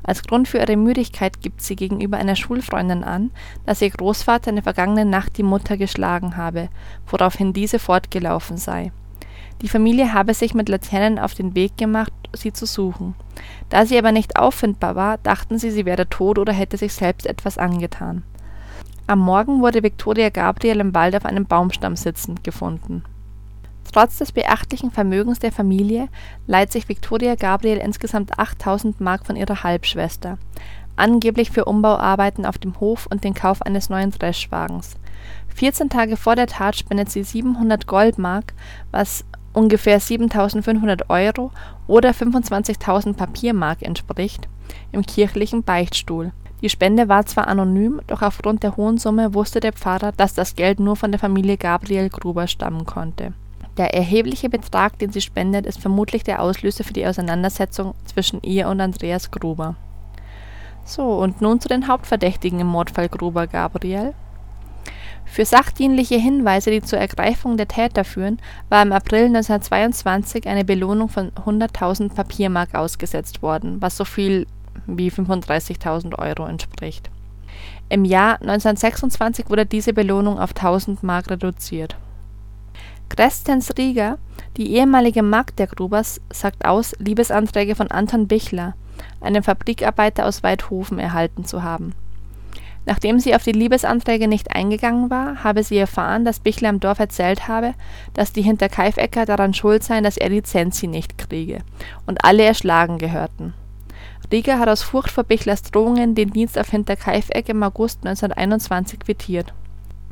[0.03, 3.31] Als Grund für ihre Müdigkeit gibt sie gegenüber einer Schulfreundin an,
[3.65, 6.69] dass ihr Großvater in der vergangenen Nacht die Mutter geschlagen habe,
[7.07, 8.91] woraufhin diese fortgelaufen sei
[9.61, 13.15] die Familie habe sich mit Laternen auf den Weg gemacht, sie zu suchen.
[13.69, 17.25] Da sie aber nicht auffindbar war, dachten sie, sie wäre tot oder hätte sich selbst
[17.25, 18.23] etwas angetan.
[19.07, 23.03] Am Morgen wurde Viktoria Gabriel im Wald auf einem Baumstamm sitzend gefunden.
[23.93, 26.09] Trotz des beachtlichen Vermögens der Familie
[26.47, 30.37] leiht sich Viktoria Gabriel insgesamt 8000 Mark von ihrer Halbschwester,
[30.95, 34.95] angeblich für Umbauarbeiten auf dem Hof und den Kauf eines neuen Dreschwagens.
[35.55, 38.53] 14 Tage vor der Tat spendet sie 700 Goldmark,
[38.91, 39.23] was
[39.55, 41.51] ungefähr 7.500 Euro
[41.87, 44.47] oder 25.000 Papiermark entspricht,
[44.91, 46.31] im kirchlichen Beichtstuhl.
[46.61, 50.55] Die Spende war zwar anonym, doch aufgrund der hohen Summe wusste der Pfarrer, dass das
[50.55, 53.33] Geld nur von der Familie Gabriel Gruber stammen konnte.
[53.77, 58.69] Der erhebliche Betrag, den sie spendet, ist vermutlich der Auslöser für die Auseinandersetzung zwischen ihr
[58.69, 59.75] und Andreas Gruber.
[60.85, 64.13] So, und nun zu den Hauptverdächtigen im Mordfall Gruber Gabriel.
[65.25, 71.09] Für sachdienliche Hinweise, die zur Ergreifung der Täter führen, war im April 1922 eine Belohnung
[71.09, 74.47] von 100.000 Papiermark ausgesetzt worden, was so viel
[74.87, 77.09] wie 35.000 Euro entspricht.
[77.89, 81.97] Im Jahr 1926 wurde diese Belohnung auf 1000 Mark reduziert.
[83.09, 84.17] Crescens Rieger,
[84.57, 88.73] die ehemalige Magd der Grubers, sagt aus, Liebesanträge von Anton Bichler,
[89.21, 91.93] einem Fabrikarbeiter aus Weidhofen, erhalten zu haben
[92.85, 96.99] Nachdem sie auf die Liebesanträge nicht eingegangen war, habe sie erfahren, dass Bichler im Dorf
[96.99, 97.73] erzählt habe,
[98.13, 101.59] dass die Hinterkaifecker daran schuld seien, dass er die Zensi nicht kriege
[102.05, 103.53] und alle erschlagen gehörten.
[104.31, 109.53] Rieger hat aus Furcht vor Bichlers Drohungen den Dienst auf Hinterkaifeck im August 1921 quittiert.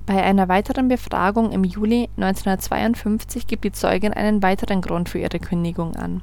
[0.05, 5.39] Bei einer weiteren Befragung im Juli 1952 gibt die Zeugin einen weiteren Grund für ihre
[5.39, 6.21] Kündigung an.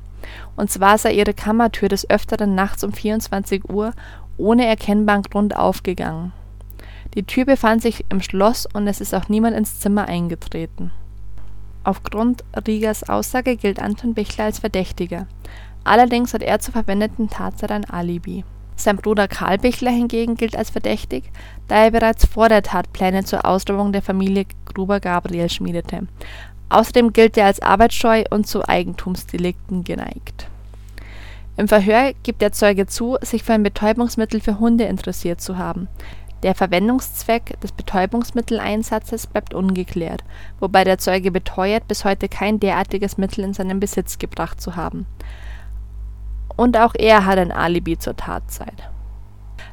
[0.57, 3.93] Und zwar sei ihre Kammertür des Öfteren nachts um 24 Uhr
[4.37, 6.33] ohne erkennbaren Grund aufgegangen
[7.15, 10.93] die Tür befand sich im Schloss und es ist auch niemand ins Zimmer eingetreten.
[11.83, 15.27] Aufgrund Riegers Aussage gilt Anton Bichler als Verdächtiger.
[15.83, 18.45] Allerdings hat er zur verwendeten Tatzeit ein Alibi.
[18.77, 21.25] Sein Bruder Karl Bichler hingegen gilt als verdächtig,
[21.69, 26.07] da er bereits vor der Tat Pläne zur Ausrauung der Familie Gruber-Gabriel schmiedete.
[26.69, 30.49] Außerdem gilt er als arbeitsscheu und zu Eigentumsdelikten geneigt.
[31.57, 35.89] Im Verhör gibt der Zeuge zu, sich für ein Betäubungsmittel für Hunde interessiert zu haben.
[36.43, 40.25] Der Verwendungszweck des Betäubungsmitteleinsatzes bleibt ungeklärt,
[40.59, 45.07] wobei der Zeuge beteuert, bis heute kein derartiges Mittel in seinen Besitz gebracht zu haben.
[46.57, 48.89] Und auch er hat ein Alibi zur Tatzeit.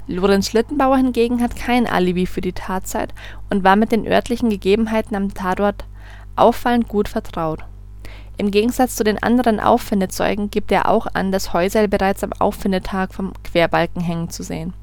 [0.07, 3.13] Lorenz Schlittenbauer hingegen hat kein Alibi für die Tatzeit
[3.49, 5.85] und war mit den örtlichen Gegebenheiten am Tatort
[6.35, 7.63] auffallend gut vertraut.
[8.37, 13.13] Im Gegensatz zu den anderen Auffindezeugen gibt er auch an, das Häuserl bereits am Auffindetag
[13.13, 14.73] vom Querbalken hängen zu sehen.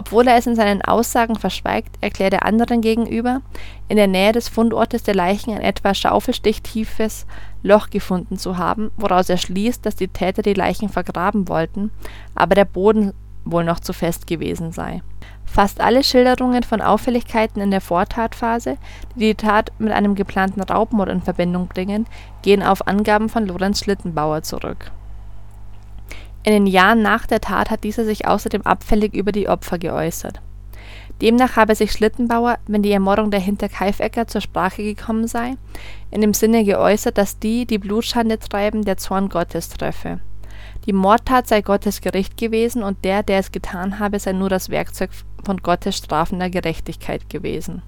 [0.00, 3.42] Obwohl er es in seinen Aussagen verschweigt, erklärt er anderen gegenüber,
[3.86, 7.26] in der Nähe des Fundortes der Leichen ein etwa schaufelstichtiefes
[7.62, 11.90] Loch gefunden zu haben, woraus er schließt, dass die Täter die Leichen vergraben wollten,
[12.34, 13.12] aber der Boden
[13.44, 15.02] wohl noch zu fest gewesen sei.
[15.44, 18.78] Fast alle Schilderungen von Auffälligkeiten in der Vortatphase,
[19.16, 22.06] die die Tat mit einem geplanten Raubmord in Verbindung bringen,
[22.40, 24.92] gehen auf Angaben von Lorenz Schlittenbauer zurück.
[26.42, 30.40] In den Jahren nach der Tat hat dieser sich außerdem abfällig über die Opfer geäußert.
[31.20, 35.56] Demnach habe sich Schlittenbauer, wenn die Ermordung der Hinterkaifecker zur Sprache gekommen sei,
[36.10, 40.20] in dem Sinne geäußert, dass die, die Blutschande treiben, der Zorn Gottes treffe.
[40.86, 44.70] Die Mordtat sei Gottes Gericht gewesen und der, der es getan habe, sei nur das
[44.70, 45.10] Werkzeug
[45.44, 47.82] von Gottes strafender Gerechtigkeit gewesen.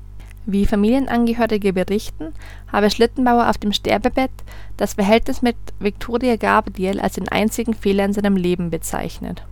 [0.44, 2.32] Wie Familienangehörige berichten,
[2.70, 4.32] habe Schlittenbauer auf dem Sterbebett
[4.76, 9.44] das Verhältnis mit Viktoria Gabriel als den einzigen Fehler in seinem Leben bezeichnet.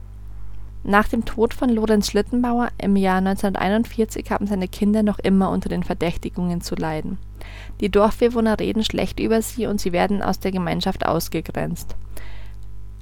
[0.83, 5.69] Nach dem Tod von Lorenz Schlittenbauer im Jahr 1941 haben seine Kinder noch immer unter
[5.69, 7.19] den Verdächtigungen zu leiden.
[7.81, 11.95] Die Dorfbewohner reden schlecht über sie und sie werden aus der Gemeinschaft ausgegrenzt.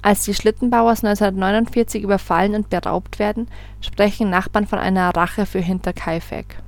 [0.01, 3.47] Als die Schlittenbauers 1949 überfallen und beraubt werden,
[3.81, 6.61] sprechen Nachbarn von einer Rache für Hinterkaifeck.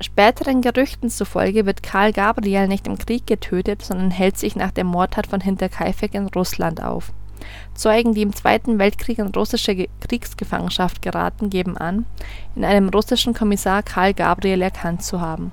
[0.00, 4.84] Späteren Gerüchten zufolge wird Karl Gabriel nicht im Krieg getötet, sondern hält sich nach der
[4.84, 7.12] Mordtat von Hinterkaifeck in Russland auf.
[7.74, 12.06] Zeugen, die im Zweiten Weltkrieg in russische Kriegsgefangenschaft geraten, geben an,
[12.56, 15.52] in einem russischen Kommissar Karl Gabriel erkannt zu haben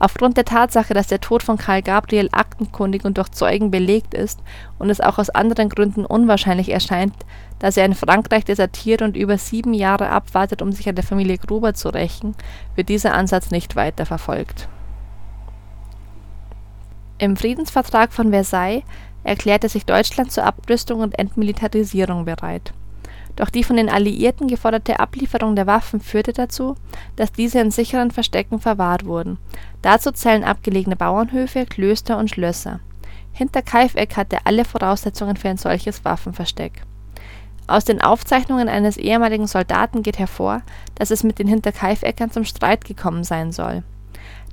[0.00, 4.40] Aufgrund der Tatsache, dass der Tod von Karl Gabriel aktenkundig und durch Zeugen belegt ist
[4.78, 7.14] und es auch aus anderen Gründen unwahrscheinlich erscheint,
[7.58, 11.38] dass er in Frankreich desertiert und über sieben Jahre abwartet, um sich an der Familie
[11.38, 12.36] Gruber zu rächen,
[12.76, 14.68] wird dieser Ansatz nicht weiter verfolgt.
[17.18, 18.84] Im Friedensvertrag von Versailles
[19.24, 22.72] erklärte sich Deutschland zur Abrüstung und Entmilitarisierung bereit
[23.38, 26.74] doch die von den Alliierten geforderte Ablieferung der Waffen führte dazu,
[27.14, 29.38] dass diese in sicheren Verstecken verwahrt wurden.
[29.80, 32.80] Dazu zählen abgelegene Bauernhöfe, Klöster und Schlösser.
[33.32, 36.82] Hinterkaifeck hatte alle Voraussetzungen für ein solches Waffenversteck.
[37.68, 40.62] Aus den Aufzeichnungen eines ehemaligen Soldaten geht hervor,
[40.96, 43.84] dass es mit den Hinterkaifeckern zum Streit gekommen sein soll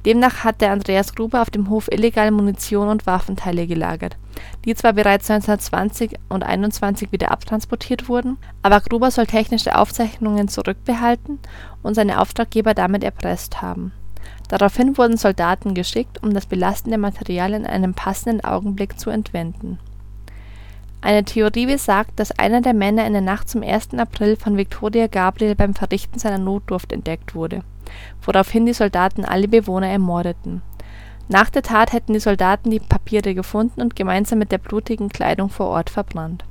[0.06, 4.18] Demnach hatte Andreas Gruber auf dem Hof illegal Munition und Waffenteile gelagert,
[4.63, 11.39] die zwar bereits 1920 und 1921 wieder abtransportiert wurden, aber Gruber soll technische Aufzeichnungen zurückbehalten
[11.82, 13.94] und seine Auftraggeber damit erpresst haben.
[14.48, 19.80] Daraufhin wurden Soldaten geschickt, um das belastende Material in einem passenden Augenblick zu entwenden.
[21.02, 23.96] Eine Theorie besagt, dass einer der Männer in der Nacht zum 1.
[23.98, 27.63] April von Viktoria Gabriel beim Verrichten seiner Notdurft entdeckt wurde
[28.21, 30.62] woraufhin die Soldaten alle Bewohner ermordeten.
[31.28, 35.50] Nach der Tat hätten die Soldaten die Papiere gefunden und gemeinsam mit der blutigen Kleidung
[35.50, 36.45] vor Ort verbrannt.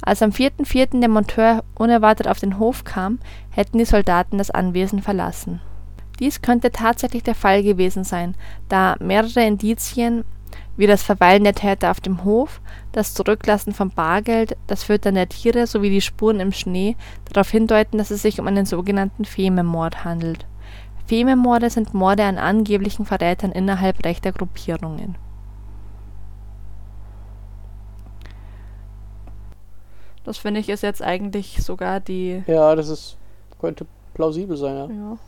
[0.00, 1.00] Als am 4.4.
[1.00, 3.18] der Monteur unerwartet auf den Hof kam,
[3.50, 5.60] hätten die Soldaten das Anwesen verlassen.
[6.20, 8.34] Dies könnte tatsächlich der Fall gewesen sein,
[8.68, 10.24] da mehrere Indizien
[10.78, 12.62] wie das Verweilen der Täter auf dem Hof,
[12.92, 16.96] das Zurücklassen von Bargeld, das Füttern der Tiere sowie die Spuren im Schnee
[17.30, 20.46] darauf hindeuten, dass es sich um einen sogenannten Fememord handelt
[21.08, 25.16] Fememorde sind Morde an angeblichen Verrätern innerhalb rechter Gruppierungen.
[30.24, 32.42] Das finde ich ist jetzt eigentlich sogar die.
[32.46, 33.16] Ja, das ist
[33.58, 34.86] könnte plausibel sein, ja.
[34.86, 35.18] ja.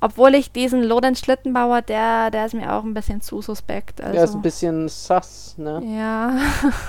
[0.00, 4.00] Obwohl ich diesen Lorenz Schlittenbauer, der, der ist mir auch ein bisschen zu suspekt.
[4.00, 4.12] Also.
[4.12, 5.82] Der ist ein bisschen sass, ne?
[5.84, 6.38] Ja.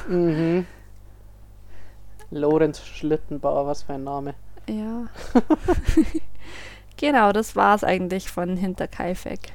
[0.08, 0.66] mhm.
[2.32, 4.36] Lorenz Schlittenbauer, was für ein Name.
[4.68, 5.08] Ja.
[7.00, 9.54] Genau, das war es eigentlich von Hinterkaifeck.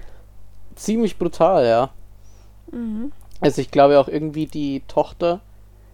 [0.77, 1.90] Ziemlich brutal, ja.
[2.73, 3.12] Mhm.
[3.43, 5.40] Also ich glaube auch irgendwie die Tochter,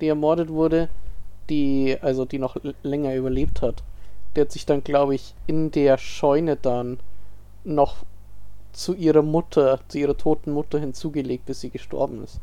[0.01, 0.89] die ermordet wurde,
[1.49, 3.83] die, also die noch länger überlebt hat,
[4.37, 7.01] der hat sich dann, glaube ich, in der Scheune dann
[7.65, 8.05] noch
[8.73, 12.41] zu ihrer Mutter, zu ihrer toten Mutter hinzugelegt, bis sie gestorben ist.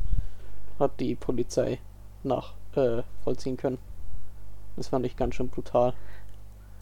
[0.78, 1.78] Hat die Polizei
[2.22, 3.78] nachvollziehen äh, können.
[4.76, 5.94] Das fand ich ganz schön brutal.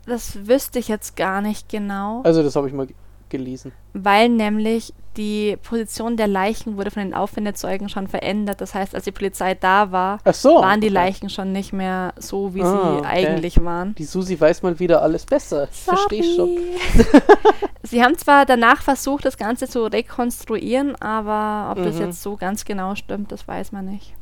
[0.07, 2.23] Das wüsste ich jetzt gar nicht genau.
[2.23, 2.89] Also das habe ich mal
[3.29, 3.73] gelesen.
[3.93, 8.61] Weil nämlich die Position der Leichen wurde von den Auffindezeugen schon verändert.
[8.61, 10.95] Das heißt, als die Polizei da war, so, waren die okay.
[10.95, 13.07] Leichen schon nicht mehr so, wie ah, sie okay.
[13.07, 13.95] eigentlich waren.
[13.95, 15.69] Die Susi weiß mal wieder alles besser.
[15.71, 16.59] Verstehe schon.
[17.83, 21.85] sie haben zwar danach versucht, das Ganze zu rekonstruieren, aber ob mhm.
[21.85, 24.15] das jetzt so ganz genau stimmt, das weiß man nicht.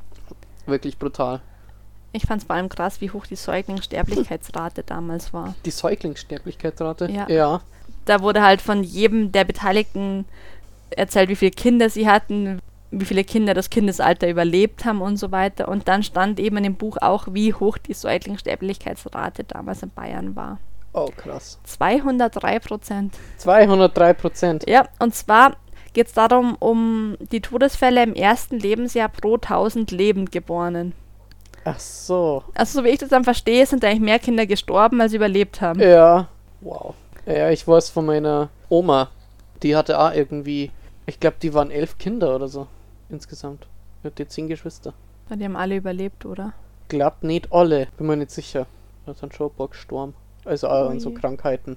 [0.66, 1.40] Wirklich brutal.
[2.12, 5.54] Ich fand es vor allem krass, wie hoch die Säuglingssterblichkeitsrate damals war.
[5.64, 7.10] Die Säuglingssterblichkeitsrate?
[7.10, 7.28] Ja.
[7.28, 7.60] ja.
[8.04, 10.24] Da wurde halt von jedem der Beteiligten
[10.96, 15.32] erzählt, wie viele Kinder sie hatten, wie viele Kinder das Kindesalter überlebt haben und so
[15.32, 15.68] weiter.
[15.68, 20.36] Und dann stand eben in dem Buch auch, wie hoch die Säuglingssterblichkeitsrate damals in Bayern
[20.36, 20.58] war.
[20.92, 21.58] Oh, krass.
[21.64, 23.14] 203 Prozent.
[23.38, 24.68] 203 Prozent.
[24.68, 25.56] Ja, und zwar
[25.92, 30.92] geht es darum, um die Todesfälle im ersten Lebensjahr pro 1000 lebend Geborenen.
[31.64, 32.44] Ach so.
[32.54, 35.80] Also, so wie ich das dann verstehe, sind eigentlich mehr Kinder gestorben, als überlebt haben.
[35.80, 36.28] Ja.
[36.60, 36.94] Wow.
[37.26, 39.10] Ja, ich weiß von meiner Oma.
[39.62, 40.70] Die hatte auch irgendwie,
[41.06, 42.66] ich glaube, die waren elf Kinder oder so
[43.08, 43.66] insgesamt.
[44.02, 44.92] Die hat die zehn Geschwister.
[45.30, 46.52] Die haben alle überlebt, oder?
[46.88, 48.66] Glatt nicht alle, bin mir nicht sicher.
[49.06, 50.14] Da sind schon ein paar gestorben.
[50.44, 51.10] Also auch an so.
[51.12, 51.76] Krankheiten.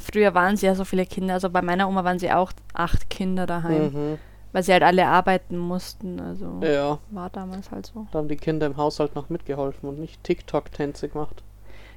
[0.00, 1.34] Früher waren sie ja so viele Kinder.
[1.34, 4.18] Also bei meiner Oma waren sie auch acht Kinder daheim, Mhm.
[4.52, 6.20] weil sie halt alle arbeiten mussten.
[6.20, 8.06] Also Ja, war damals halt so.
[8.12, 11.42] da haben die Kinder im Haushalt noch mitgeholfen und nicht TikTok-Tänze gemacht.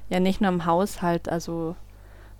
[0.08, 1.28] Ja, nicht nur im Haushalt.
[1.28, 1.74] Also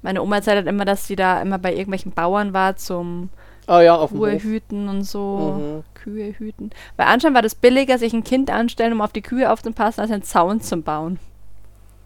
[0.02, 3.30] meine Oma erzählt halt immer, dass sie da immer bei irgendwelchen Bauern war zum
[3.68, 5.58] Ah ja, auf Kühe hüten und so.
[5.58, 5.84] Mhm.
[5.92, 6.70] Kühe hüten.
[6.96, 10.10] Weil anscheinend war das billiger, sich ein Kind anstellen, um auf die Kühe aufzupassen, als
[10.10, 11.18] einen Zaun zu bauen.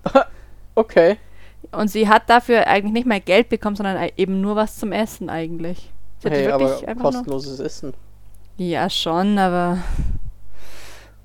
[0.74, 1.18] Okay.
[1.70, 5.28] Und sie hat dafür eigentlich nicht mal Geld bekommen, sondern eben nur was zum Essen
[5.28, 5.92] eigentlich.
[6.20, 7.92] Sie Hey, wirklich aber kostenloses Essen.
[8.56, 9.78] Ja, schon, aber.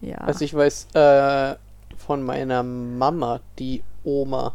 [0.02, 0.18] Ja.
[0.18, 1.56] Also ich weiß äh,
[1.98, 4.54] von meiner Mama, die Oma,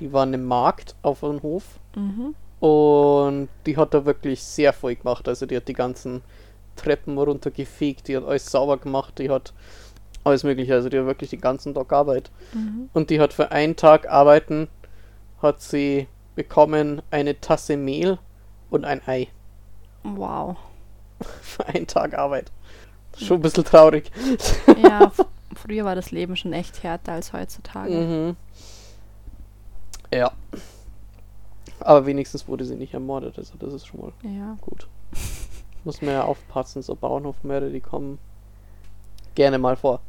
[0.00, 2.34] die war im Markt auf dem Hof mhm.
[2.60, 5.28] Und die hat da wirklich sehr voll gemacht.
[5.28, 6.22] Also die hat die ganzen
[6.76, 9.52] Treppen runtergefegt, die hat alles sauber gemacht, die hat
[10.24, 12.30] alles mögliche, also die hat wirklich den ganzen Tag Arbeit.
[12.52, 12.90] Mhm.
[12.92, 14.68] Und die hat für einen Tag arbeiten,
[15.40, 18.18] hat sie bekommen eine Tasse Mehl
[18.70, 19.28] und ein Ei.
[20.04, 20.56] Wow.
[21.42, 22.52] Für einen Tag Arbeit.
[23.16, 24.12] Schon ein bisschen traurig.
[24.80, 25.10] Ja,
[25.56, 27.92] früher war das Leben schon echt härter als heutzutage.
[27.92, 28.36] Mhm.
[30.12, 30.30] Ja.
[31.80, 34.56] Aber wenigstens wurde sie nicht ermordet, also das ist schon mal Ja.
[34.60, 34.86] gut.
[35.84, 38.18] Muss man ja aufpassen, so Bauernhofmörder, die kommen
[39.34, 40.00] gerne mal vor.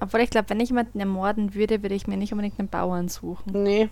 [0.00, 3.08] Obwohl ich glaube, wenn ich jemanden ermorden würde, würde ich mir nicht unbedingt einen Bauern
[3.08, 3.52] suchen.
[3.62, 3.88] Nee,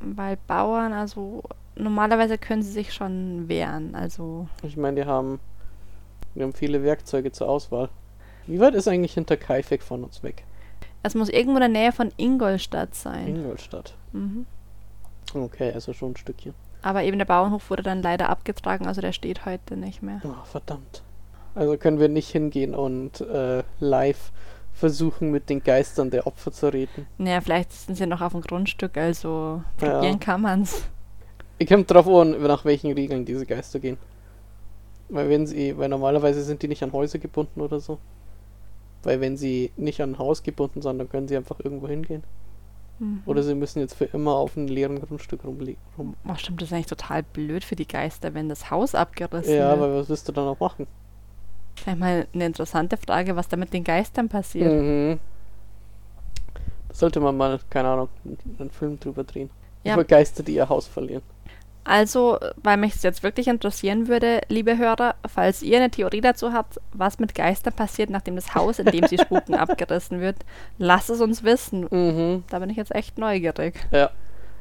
[0.00, 1.42] Weil Bauern, also
[1.76, 3.94] normalerweise können sie sich schon wehren.
[3.94, 5.38] Also ich meine, die haben,
[6.34, 7.88] die haben viele Werkzeuge zur Auswahl.
[8.46, 10.44] Wie weit ist eigentlich Hinterkaifeck von uns weg?
[11.02, 13.28] es muss irgendwo in der Nähe von Ingolstadt sein.
[13.28, 13.94] Ingolstadt.
[14.12, 14.44] Mhm.
[15.36, 16.54] Okay, also schon ein Stückchen.
[16.82, 20.20] Aber eben der Bauernhof wurde dann leider abgetragen, also der steht heute nicht mehr.
[20.24, 21.02] Oh, verdammt.
[21.54, 24.30] Also können wir nicht hingehen und äh, live
[24.74, 27.06] versuchen, mit den Geistern der Opfer zu reden.
[27.18, 29.90] Naja, vielleicht sind sie noch auf dem Grundstück, also Ja.
[29.92, 30.82] probieren kann man's.
[31.58, 33.96] Ich kommt drauf an, nach welchen Regeln diese Geister gehen.
[35.08, 37.98] Weil wenn sie, weil normalerweise sind die nicht an Häuser gebunden oder so.
[39.02, 42.22] Weil wenn sie nicht an ein Haus gebunden sind, dann können sie einfach irgendwo hingehen.
[42.98, 43.22] Mhm.
[43.26, 45.80] Oder sie müssen jetzt für immer auf einem leeren Grundstück rumliegen.
[45.98, 46.14] Rum.
[46.26, 49.70] Oh, stimmt, das ist eigentlich total blöd für die Geister, wenn das Haus abgerissen Ja,
[49.70, 49.72] wird.
[49.78, 50.86] aber was willst du dann auch machen?
[51.76, 54.72] Vielleicht mal eine interessante Frage, was da mit den Geistern passiert.
[54.72, 55.18] Mhm.
[56.88, 58.08] Da sollte man mal, keine Ahnung,
[58.58, 59.50] einen Film drüber drehen.
[59.84, 59.94] Ja.
[59.94, 61.22] Über Geister, die ihr Haus verlieren.
[61.86, 66.52] Also, weil mich es jetzt wirklich interessieren würde, liebe Hörer, falls ihr eine Theorie dazu
[66.52, 70.36] habt, was mit Geistern passiert, nachdem das Haus, in dem sie spuken, abgerissen wird,
[70.78, 71.86] lasst es uns wissen.
[71.88, 72.44] Mhm.
[72.50, 73.74] Da bin ich jetzt echt neugierig.
[73.92, 74.10] Ja.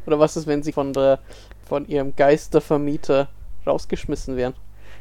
[0.06, 1.20] Oder was ist, wenn sie von der
[1.68, 3.28] von ihrem Geistervermieter
[3.66, 4.54] rausgeschmissen werden?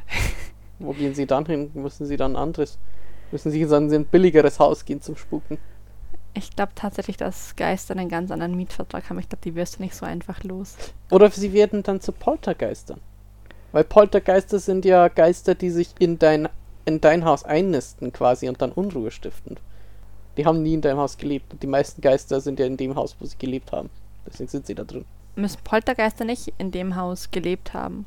[0.78, 1.70] Wo gehen sie dann hin?
[1.74, 2.78] Müssen sie dann ein anderes?
[3.32, 5.58] Müssen sie dann in ein billigeres Haus gehen zum Spuken?
[6.34, 9.20] Ich glaube tatsächlich, dass Geister einen ganz anderen Mietvertrag haben.
[9.20, 10.76] Ich glaube, die wirst du nicht so einfach los.
[11.10, 13.00] Oder sie werden dann zu Poltergeistern.
[13.70, 16.48] Weil Poltergeister sind ja Geister, die sich in dein,
[16.84, 19.58] in dein Haus einnisten quasi und dann Unruhe stiften.
[20.36, 21.52] Die haben nie in deinem Haus gelebt.
[21.52, 23.90] Und die meisten Geister sind ja in dem Haus, wo sie gelebt haben.
[24.26, 25.04] Deswegen sind sie da drin.
[25.36, 28.06] Müssen Poltergeister nicht in dem Haus gelebt haben?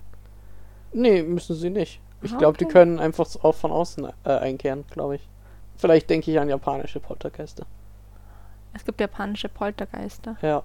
[0.91, 2.01] Nee, müssen sie nicht.
[2.21, 5.21] Ich glaube, die können einfach auch von außen äh, einkehren, glaube ich.
[5.77, 7.65] Vielleicht denke ich an japanische Poltergeister.
[8.73, 10.37] Es gibt japanische Poltergeister.
[10.41, 10.63] Ja.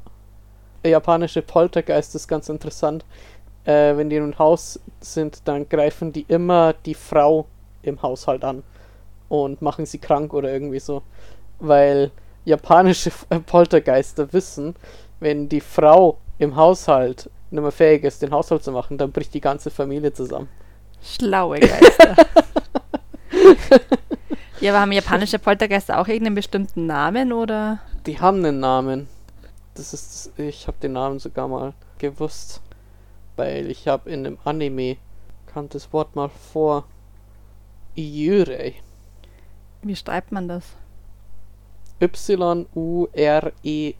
[0.85, 3.05] Japanische Poltergeist ist ganz interessant.
[3.65, 7.47] Äh, wenn die in einem Haus sind, dann greifen die immer die Frau
[7.83, 8.63] im Haushalt an
[9.29, 11.03] und machen sie krank oder irgendwie so.
[11.61, 12.11] Weil
[12.45, 14.75] japanische äh, Poltergeister wissen,
[15.21, 19.33] wenn die Frau im Haushalt nicht mehr fähig ist, den Haushalt zu machen, dann bricht
[19.35, 20.49] die ganze Familie zusammen.
[21.03, 22.17] Schlaue Geister.
[24.61, 27.81] ja, aber haben japanische Poltergeister auch irgendeinen bestimmten Namen oder?
[28.07, 29.09] Die haben einen Namen.
[29.75, 32.61] Das ist, ich habe den Namen sogar mal gewusst,
[33.37, 34.97] weil ich habe in einem Anime
[35.47, 36.85] kam das Wort mal vor.
[37.95, 38.75] Yurei.
[39.83, 40.65] Wie schreibt man das?
[42.01, 43.95] Y U R E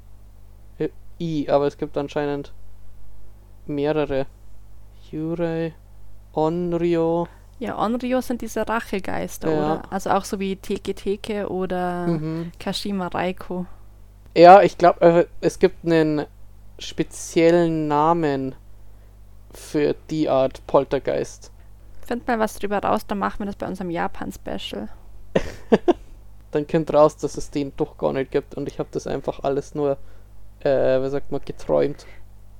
[1.21, 2.53] I, aber es gibt anscheinend
[3.67, 4.27] mehrere.
[5.11, 5.75] Yurei,
[6.33, 7.29] Onryo.
[7.61, 9.59] Ja, Onryo sind diese Rachegeister, Ja.
[9.59, 9.93] oder?
[9.93, 12.51] Also auch so wie Teke Teke oder Mhm.
[12.59, 13.67] Kashima Reiko.
[14.35, 16.27] Ja, ich glaube, äh, es gibt einen
[16.79, 18.55] speziellen Namen
[19.53, 21.51] für die Art Poltergeist.
[22.07, 24.89] Find mal was drüber raus, dann machen wir das bei unserem Japan-Special.
[26.51, 29.43] Dann kommt raus, dass es den doch gar nicht gibt und ich habe das einfach
[29.43, 29.97] alles nur,
[30.61, 32.07] äh, wie sagt man, geträumt.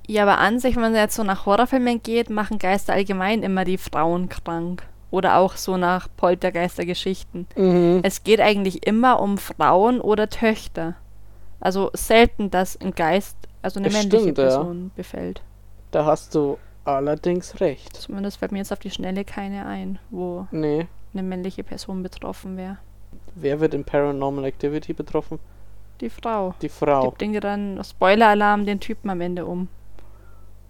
[0.07, 3.63] Ja, aber an sich, wenn man jetzt so nach Horrorfilmen geht, machen Geister allgemein immer
[3.63, 4.83] die Frauen krank.
[5.11, 7.45] Oder auch so nach Poltergeistergeschichten.
[7.55, 7.99] Mhm.
[8.01, 10.95] Es geht eigentlich immer um Frauen oder Töchter.
[11.63, 14.43] Also selten, dass ein Geist, also eine Das männliche stimmt, ja.
[14.43, 15.41] Person befällt.
[15.91, 17.95] Da hast du allerdings recht.
[17.95, 20.87] Zumindest fällt mir jetzt auf die Schnelle keine ein, wo Nee.
[21.13, 22.79] eine männliche Person betroffen wäre.
[23.35, 25.39] Wer wird in Paranormal Activity betroffen?
[26.01, 26.53] Die Frau.
[26.61, 27.03] Die Frau.
[27.11, 29.69] Gibt Dinge dann, Spoiler-Alarm, den Typen am Ende um.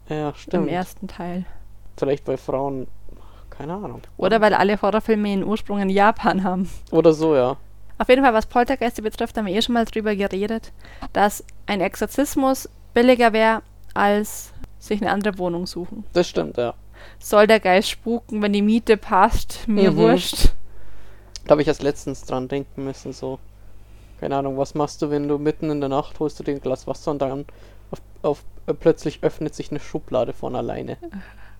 [0.09, 0.69] Ja, Im stimmt.
[0.69, 1.45] ersten Teil.
[1.97, 2.85] Vielleicht bei Frauen,
[3.49, 4.01] keine Ahnung.
[4.17, 6.69] Oder weil alle Horrorfilme ihren Ursprung in Japan haben.
[6.91, 7.57] Oder so, ja.
[8.03, 10.73] Auf jeden Fall, was Poltergeiste betrifft, haben wir eh schon mal drüber geredet,
[11.13, 13.61] dass ein Exorzismus billiger wäre,
[13.93, 16.03] als sich eine andere Wohnung suchen.
[16.11, 16.73] Das stimmt, ja.
[17.19, 19.69] Soll der Geist spuken, wenn die Miete passt?
[19.69, 19.95] Mir Mhm.
[19.95, 20.49] wurscht.
[21.45, 23.39] Da habe ich erst letztens dran denken müssen, so.
[24.19, 26.59] Keine Ahnung, was machst du, wenn du mitten in der Nacht holst du dir ein
[26.61, 27.45] Glas Wasser und dann
[27.89, 30.97] auf, auf, äh, plötzlich öffnet sich eine Schublade von alleine.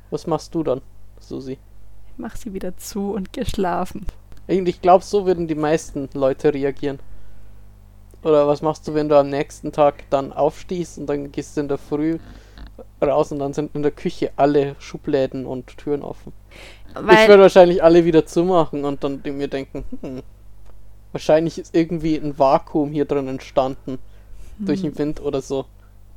[0.09, 0.81] Was machst du dann,
[1.21, 1.53] Susi?
[1.53, 4.05] Ich mach sie wieder zu und geschlafen.
[4.47, 6.99] Ich glaube, so würden die meisten Leute reagieren.
[8.23, 11.61] Oder was machst du, wenn du am nächsten Tag dann aufstehst und dann gehst du
[11.61, 12.19] in der Früh
[13.01, 16.33] raus und dann sind in der Küche alle Schubläden und Türen offen?
[17.07, 20.23] ich Weil, würde wahrscheinlich alle wieder zumachen und dann mir denken, hm,
[21.13, 23.99] wahrscheinlich ist irgendwie ein Vakuum hier drin entstanden
[24.65, 24.89] durch Hm.
[24.89, 25.65] den Wind oder so.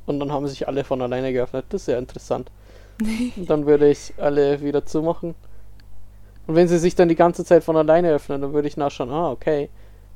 [0.05, 1.65] Und dann haben sich alle von alleine geöffnet.
[1.69, 2.51] Das ist ja interessant.
[3.37, 5.35] und dann würde ich alle wieder zumachen.
[6.47, 9.11] Und wenn sie sich dann die ganze Zeit von alleine öffnen, dann würde ich nachschauen,
[9.11, 9.69] ah, okay.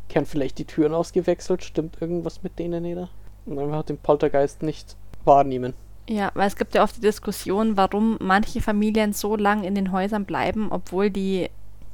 [0.10, 1.64] Kehren vielleicht die Türen ausgewechselt?
[1.64, 2.98] Stimmt irgendwas mit denen nicht?
[3.46, 5.74] Und dann hat den Poltergeist nicht wahrnehmen.
[6.10, 9.92] ja, weil es gibt ja oft die Diskussion, warum manche Familien so lang in den
[9.92, 11.50] Häusern bleiben, obwohl die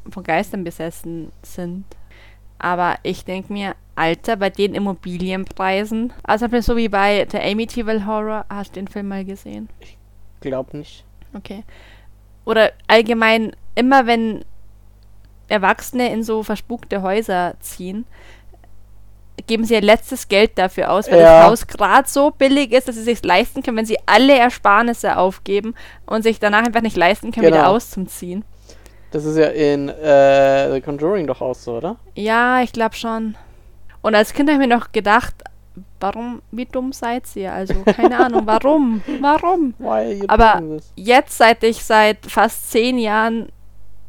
[0.10, 1.86] von Geistern besessen sind.
[2.60, 8.46] Aber ich denke mir, Alter, bei den Immobilienpreisen, also so wie bei der Amityville Horror,
[8.50, 9.70] hast du den Film mal gesehen?
[10.42, 11.04] Glaub nicht.
[11.34, 11.64] Okay.
[12.48, 14.46] Oder allgemein, immer wenn
[15.50, 18.06] Erwachsene in so verspukte Häuser ziehen,
[19.48, 21.40] geben sie ihr letztes Geld dafür aus, weil Ja.
[21.42, 25.18] das Haus gerade so billig ist, dass sie sich leisten können, wenn sie alle Ersparnisse
[25.18, 25.76] aufgeben
[26.06, 27.72] und sich danach einfach nicht leisten können, wieder Genau.
[27.76, 28.46] auszuziehen.
[29.12, 31.98] Das ist ja in äh, The Conjuring doch auch so, oder?
[32.16, 33.36] Ja, ich glaube schon.
[34.02, 35.34] Und als Kind habe ich mir noch gedacht,
[36.00, 37.52] warum, wie dumm seid ihr?
[37.54, 39.02] Also, keine Ahnung, warum?
[39.22, 39.74] Warum?
[40.28, 40.62] Aber
[40.96, 43.50] jetzt, seit ich seit fast zehn Jahren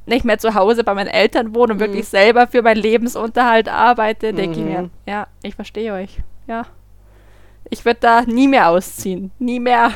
[0.06, 1.80] nicht mehr zu Hause bei meinen Eltern wohne und Mhm.
[1.84, 4.90] wirklich selber für meinen Lebensunterhalt arbeite, denke ich mir, Mhm.
[5.06, 6.18] ja, ich verstehe euch.
[6.46, 6.62] Ja.
[7.70, 9.30] Ich würde da nie mehr ausziehen.
[9.38, 9.90] Nie mehr.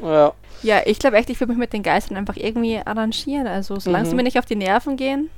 [0.00, 0.32] Ja.
[0.62, 3.46] Ja, ich glaube echt, ich würde mich mit den Geistern einfach irgendwie arrangieren.
[3.48, 4.16] Also, solange sie Mhm.
[4.18, 5.30] mir nicht auf die Nerven gehen,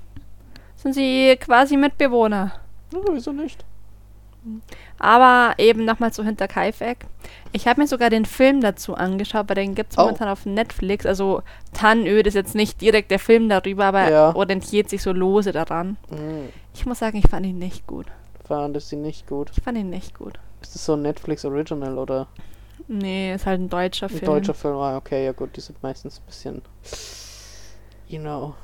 [0.77, 2.53] sind sie quasi Mitbewohner.
[2.93, 3.65] ja, wieso nicht?
[4.99, 7.07] Aber eben nochmal zu Hinterkaifeck.
[7.53, 10.03] Ich habe mir sogar den Film dazu angeschaut, weil den gibt es Oh.
[10.03, 11.05] momentan auf Netflix.
[11.07, 14.35] Also Tannöd ist jetzt nicht direkt der Film darüber, aber Ja.
[14.35, 15.97] orientiert sich so lose daran.
[16.09, 18.07] Hm, Ich muss sagen, ich fand ihn nicht gut.
[18.47, 19.51] fand ich sie nicht gut.
[19.57, 20.39] Ich fand ihn nicht gut.
[20.63, 22.27] Ist das so ein Netflix Original oder
[22.89, 24.25] Nee, ist halt ein deutscher ein Film.
[24.33, 24.77] deutscher Film?
[24.77, 26.63] Ah, okay, ja gut, die sind meistens ein bisschen,
[28.09, 28.55] you know.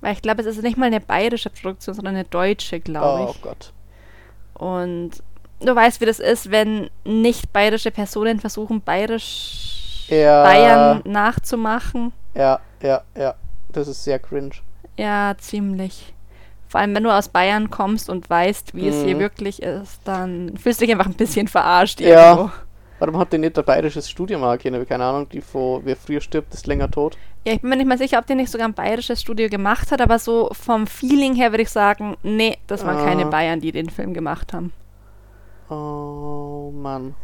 [0.00, 3.30] Weil ich glaube, es ist nicht mal eine bayerische Produktion, sondern eine deutsche, glaube Oh
[3.34, 3.42] ich.
[3.42, 3.72] Gott.
[4.58, 5.10] Und
[5.60, 10.42] du weißt, wie das ist, wenn nicht bayerische Personen versuchen, bayerisch Ja.
[10.42, 12.12] Bayern nachzumachen.
[12.34, 13.34] Ja, ja, ja.
[13.70, 14.50] Das ist sehr cringe.
[14.96, 16.12] Ja, ziemlich.
[16.68, 19.20] Vor allem, wenn du aus Bayern kommst und weißt, wie es hier Mhm.
[19.20, 22.52] wirklich ist, dann fühlst du dich einfach ein bisschen verarscht Ja.
[22.98, 26.20] Warum hat denn nicht der bayerisches Studio mal keine, keine Ahnung, die vor wer früher
[26.20, 27.16] stirbt, ist länger tot?
[27.46, 29.92] Ja, ich bin mir nicht mal sicher, ob der nicht sogar ein bayerisches Studio gemacht
[29.92, 33.30] hat, aber so vom Feeling her würde ich sagen, nee, das waren keine Ah.
[33.30, 34.72] Bayern, die den Film gemacht haben.
[35.70, 37.14] Oh Mann.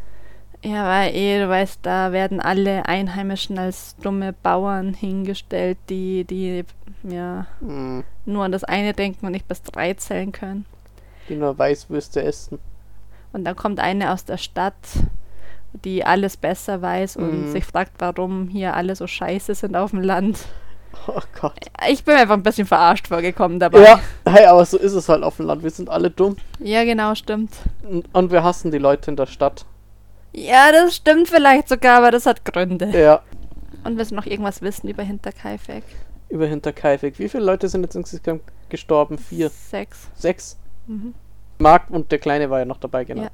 [0.62, 6.64] Ja, weil eh, du weißt, da werden alle Einheimischen als dumme Bauern hingestellt, die, die,
[7.02, 8.02] ja, Hm.
[8.24, 10.64] nur an das eine denken und nicht bis drei zählen können.
[11.28, 12.58] Die nur Weißwürste essen.
[13.32, 14.74] Und dann kommt eine aus der Stadt,
[15.84, 17.52] die alles besser weiß und Mhm.
[17.52, 20.38] sich fragt, warum hier alle so scheiße sind auf dem Land.
[21.08, 21.58] Oh Gott.
[21.88, 23.80] Ich bin einfach ein bisschen verarscht vorgekommen dabei.
[23.82, 25.62] Ja, hey, aber so ist es halt auf dem Land.
[25.64, 26.36] Wir sind alle dumm.
[26.60, 27.52] Ja, genau, stimmt.
[27.82, 29.66] Und, und wir hassen die Leute in der Stadt.
[30.32, 32.90] Ja, das stimmt vielleicht sogar, aber das hat Gründe.
[32.96, 33.22] Ja.
[33.82, 35.82] Und willst du noch irgendwas wissen über Hinterkaifeck?
[36.30, 37.18] über Hinterkaifeck.
[37.18, 39.18] Wie viele Leute sind jetzt insgesamt gestorben?
[39.18, 39.50] Vier?
[39.50, 40.08] Sechs.
[40.14, 40.56] Sechs?
[40.86, 41.14] Mhm.
[41.58, 43.22] Marc und der Kleine war ja noch dabei, genau.
[43.24, 43.30] Ja.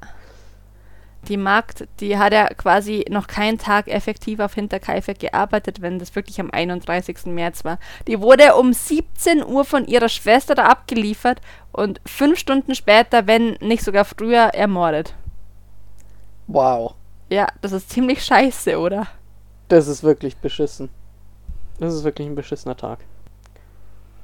[1.27, 6.15] Die Magd, die hat ja quasi noch keinen Tag effektiv auf Hinterkaifeck gearbeitet, wenn das
[6.15, 7.27] wirklich am 31.
[7.27, 7.77] März war.
[8.07, 11.39] Die wurde um 17 Uhr von ihrer Schwester da abgeliefert
[11.71, 15.13] und fünf Stunden später, wenn nicht sogar früher, ermordet.
[16.47, 16.95] Wow.
[17.29, 19.07] Ja, das ist ziemlich scheiße, oder?
[19.67, 20.89] Das ist wirklich beschissen.
[21.79, 22.99] Das ist wirklich ein beschissener Tag.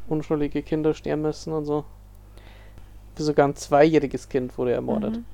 [0.07, 1.85] Unschuldige Kinder sterben müssen und so.
[3.17, 5.17] Sogar ein zweijähriges Kind wurde ermordet.
[5.17, 5.25] Mhm.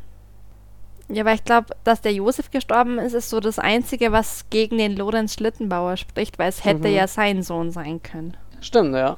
[1.10, 4.78] Ja, aber ich glaube, dass der Josef gestorben ist, ist so das Einzige, was gegen
[4.78, 6.94] den Lorenz Schlittenbauer spricht, weil es hätte Mhm.
[6.96, 8.38] ja sein Sohn sein können.
[8.62, 9.18] Stimmt, ja.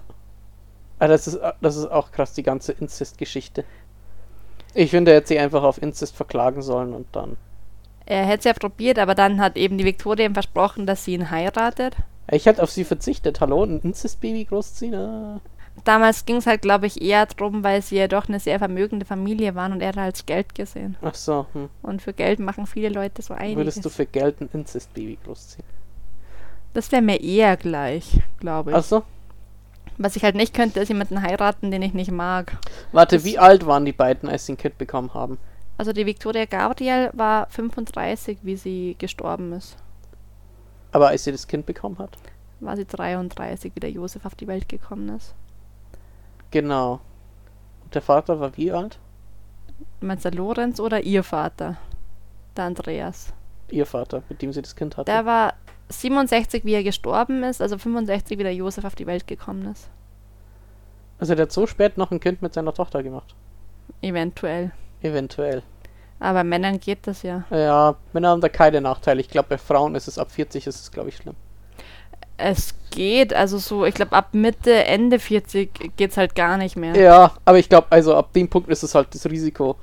[0.98, 3.64] Aber das ist, das ist auch krass, die ganze Inzest-Geschichte.
[4.74, 7.38] Ich finde, er hätte sie einfach auf Inzest verklagen sollen und dann.
[8.06, 11.14] Er hätte es ja probiert, aber dann hat eben die Viktoria ihm versprochen, dass sie
[11.14, 11.96] ihn heiratet.
[12.32, 13.40] Ich hätte auf sie verzichtet.
[13.42, 14.96] Hallo, ein Inzest-Baby großziehen?
[14.96, 15.40] Ah.
[15.84, 19.06] Damals ging es halt, glaube ich, eher darum, weil sie ja doch eine sehr vermögende
[19.06, 20.96] Familie waren und er hat als Geld gesehen.
[21.02, 21.70] Ach so, hm.
[21.84, 23.58] Und für Geld machen viele Leute so einiges.
[23.58, 25.66] Würdest du für Geld ein Inzest-Baby großziehen?
[26.74, 28.76] das wäre mir eher gleich, glaube ich.
[28.78, 29.04] Ach so.
[29.98, 32.58] Was ich halt nicht könnte, ist jemanden heiraten, den ich nicht mag.
[32.92, 35.38] Warte, Das- wie alt waren die beiden, als sie ein Kind bekommen haben?
[35.78, 39.78] Also die Victoria Gabriel war 35, wie sie gestorben ist.
[40.92, 42.18] Aber als sie das Kind bekommen hat?
[42.60, 45.34] War sie 33, wie der Josef auf die Welt gekommen ist.
[46.52, 47.00] Genau.
[47.84, 49.00] Und der Vater war wie alt?
[50.02, 51.78] Meinst du Lorenz oder ihr Vater?
[52.56, 53.34] Der Andreas.
[53.70, 55.12] Ihr Vater, mit dem sie das Kind hatte.
[55.12, 55.54] Der war
[55.90, 59.90] 67, wie er gestorben ist, also 65, wie der Josef auf die Welt gekommen ist.
[61.20, 63.36] Also der hat so spät noch ein Kind mit seiner Tochter gemacht.
[64.02, 64.72] Eventuell.
[65.02, 65.64] Eventuell.
[66.20, 67.44] Aber Männern geht das ja.
[67.50, 69.22] Ja, Männer haben da keine Nachteile.
[69.22, 71.36] Ich glaube, bei Frauen ist es ab 40 ist es, glaube ich, schlimm.
[72.38, 76.96] Es geht, also so, ich glaube ab Mitte, Ende 40 geht's halt gar nicht mehr.
[76.96, 79.76] Ja, aber ich glaube, also ab dem Punkt ist es halt das Risiko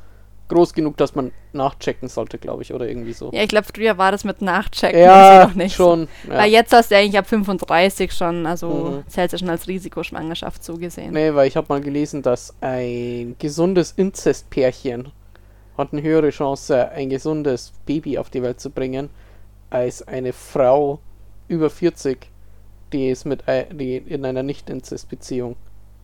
[0.49, 3.31] groß genug, dass man nachchecken sollte, glaube ich, oder irgendwie so.
[3.33, 5.77] Ja, ich glaube, früher war das mit Nachchecken Ja, also noch nicht.
[5.77, 5.85] so.
[5.85, 6.09] schon.
[6.29, 6.39] Ja.
[6.39, 9.09] Weil jetzt hast du eigentlich ab 35 schon, also Mhm.
[9.09, 11.15] zählt ja schon als Risikoschwangerschaft zugesehen.
[11.15, 15.11] Nee, weil ich habe mal gelesen, dass ein gesundes Inzestpärchen
[15.79, 19.09] hat eine höhere Chance, ein gesundes Baby auf die Welt zu bringen,
[19.71, 20.99] als eine Frau
[21.49, 22.29] über 40,
[22.93, 25.57] die es mit die in einer Nicht-Inzest-Beziehung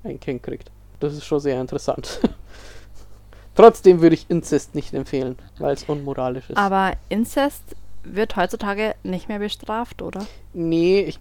[0.05, 0.71] ein Kind kriegt.
[1.01, 2.21] Das ist schon sehr interessant.
[3.55, 6.57] Trotzdem würde ich Inzest nicht empfehlen, weil es unmoralisch ist.
[6.57, 7.63] Aber Inzest
[8.05, 10.25] wird heutzutage nicht mehr bestraft, oder?
[10.53, 11.19] nee, ich,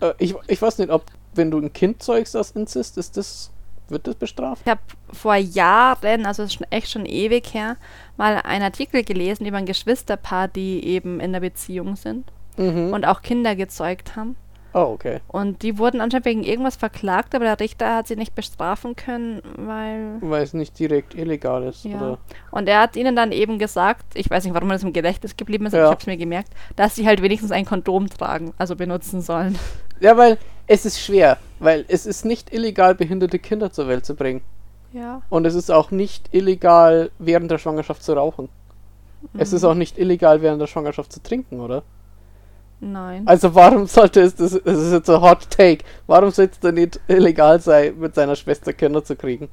[0.00, 1.04] äh, ich, ich weiß nicht, ob
[1.34, 3.50] wenn du ein Kind zeugst aus Inzest, ist das
[3.88, 4.62] wird das bestraft?
[4.64, 4.80] Ich habe
[5.12, 7.76] vor Jahren, also ist schon echt schon ewig her,
[8.16, 12.24] mal einen Artikel gelesen über ein Geschwisterpaar, die eben in der Beziehung sind
[12.56, 12.92] Mhm.
[12.94, 14.34] und auch Kinder gezeugt haben.
[14.76, 15.20] Oh, okay.
[15.28, 19.42] Und die wurden anscheinend wegen irgendwas verklagt, aber der Richter hat sie nicht bestrafen können,
[19.56, 20.18] weil.
[20.20, 21.96] Weil es nicht direkt illegal ist, Ja.
[21.96, 22.18] oder?
[22.50, 25.66] Und er hat ihnen dann eben gesagt, ich weiß nicht, warum das im Gedächtnis geblieben
[25.66, 25.86] ist, aber Ja.
[25.88, 29.58] ich habe es mir gemerkt, dass sie halt wenigstens ein Kondom tragen, also benutzen sollen.
[30.00, 34.14] Ja, weil es ist schwer, weil es ist nicht illegal, behinderte Kinder zur Welt zu
[34.14, 34.42] bringen.
[34.92, 35.22] Ja.
[35.30, 38.48] Und es ist auch nicht illegal, während der Schwangerschaft zu rauchen.
[39.38, 39.56] Es Mhm.
[39.56, 41.82] ist auch nicht illegal, während der Schwangerschaft zu trinken, oder?
[42.80, 43.26] Nein.
[43.26, 46.74] Also warum sollte es, das, das ist jetzt ein Hot Take, warum sollte es denn
[46.74, 49.48] nicht illegal sein, mit seiner Schwester Kinder zu kriegen?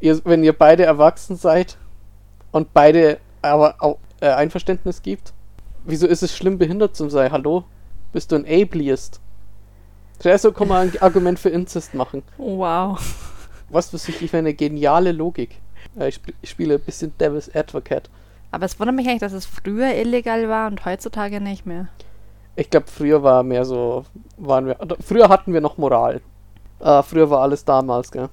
[0.00, 1.76] Ihr, wenn ihr beide erwachsen seid
[2.50, 5.32] und beide aber auch äh, Einverständnis gibt,
[5.84, 7.30] wieso ist es schlimm, behindert zu sein?
[7.32, 7.64] Hallo?
[8.12, 9.20] Bist du ein Ableist?
[10.18, 12.22] Zuerst kann man ein Argument für Inzest machen.
[12.38, 12.98] Wow.
[13.68, 15.60] Was weiß ich für eine geniale Logik.
[15.98, 18.08] Äh, ich, sp ich spiele ein bisschen Devil's Advocate.
[18.50, 21.88] Aber es wundert mich eigentlich, dass es früher illegal war und heutzutage nicht mehr.
[22.56, 24.04] Ich glaube, früher war mehr so,
[24.36, 26.20] waren wir, früher hatten wir noch Moral.
[26.80, 28.28] Äh, früher war alles damals, gell?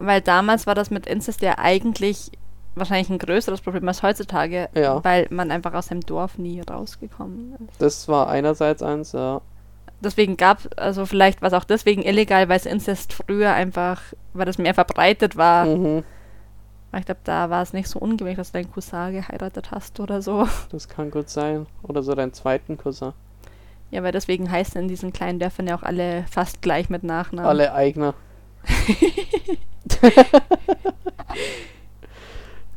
[0.00, 2.30] Weil damals war das mit Inzest ja eigentlich
[2.74, 5.02] wahrscheinlich ein größeres Problem als heutzutage, Ja.
[5.04, 7.80] weil man einfach aus dem Dorf nie rausgekommen ist.
[7.82, 9.40] Das war einerseits eins, ja.
[10.02, 14.00] Deswegen gab also vielleicht war es auch deswegen illegal, weil es Inzest früher einfach,
[14.32, 15.66] weil das mehr verbreitet war.
[15.66, 16.04] Mhm,
[16.96, 20.22] Ich glaube, da war es nicht so ungewöhnlich, dass du deinen Cousin geheiratet hast oder
[20.22, 20.48] so.
[20.72, 21.66] das kann gut sein.
[21.82, 23.12] Oder so deinen zweiten Cousin.
[23.90, 27.48] Ja, weil deswegen heißen in diesen kleinen Dörfern ja auch alle fast gleich mit Nachnamen.
[27.48, 28.14] Alle eigene.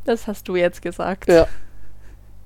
[0.04, 1.28] Das hast du jetzt gesagt.
[1.28, 1.46] Ja.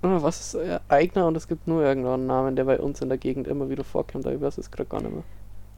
[0.02, 3.08] Ah, Was ist äh, eigener und es gibt nur irgendeinen Namen, der bei uns in
[3.08, 5.24] der Gegend immer wieder vorkommt, aber ich weiß es gerade gar nicht mehr.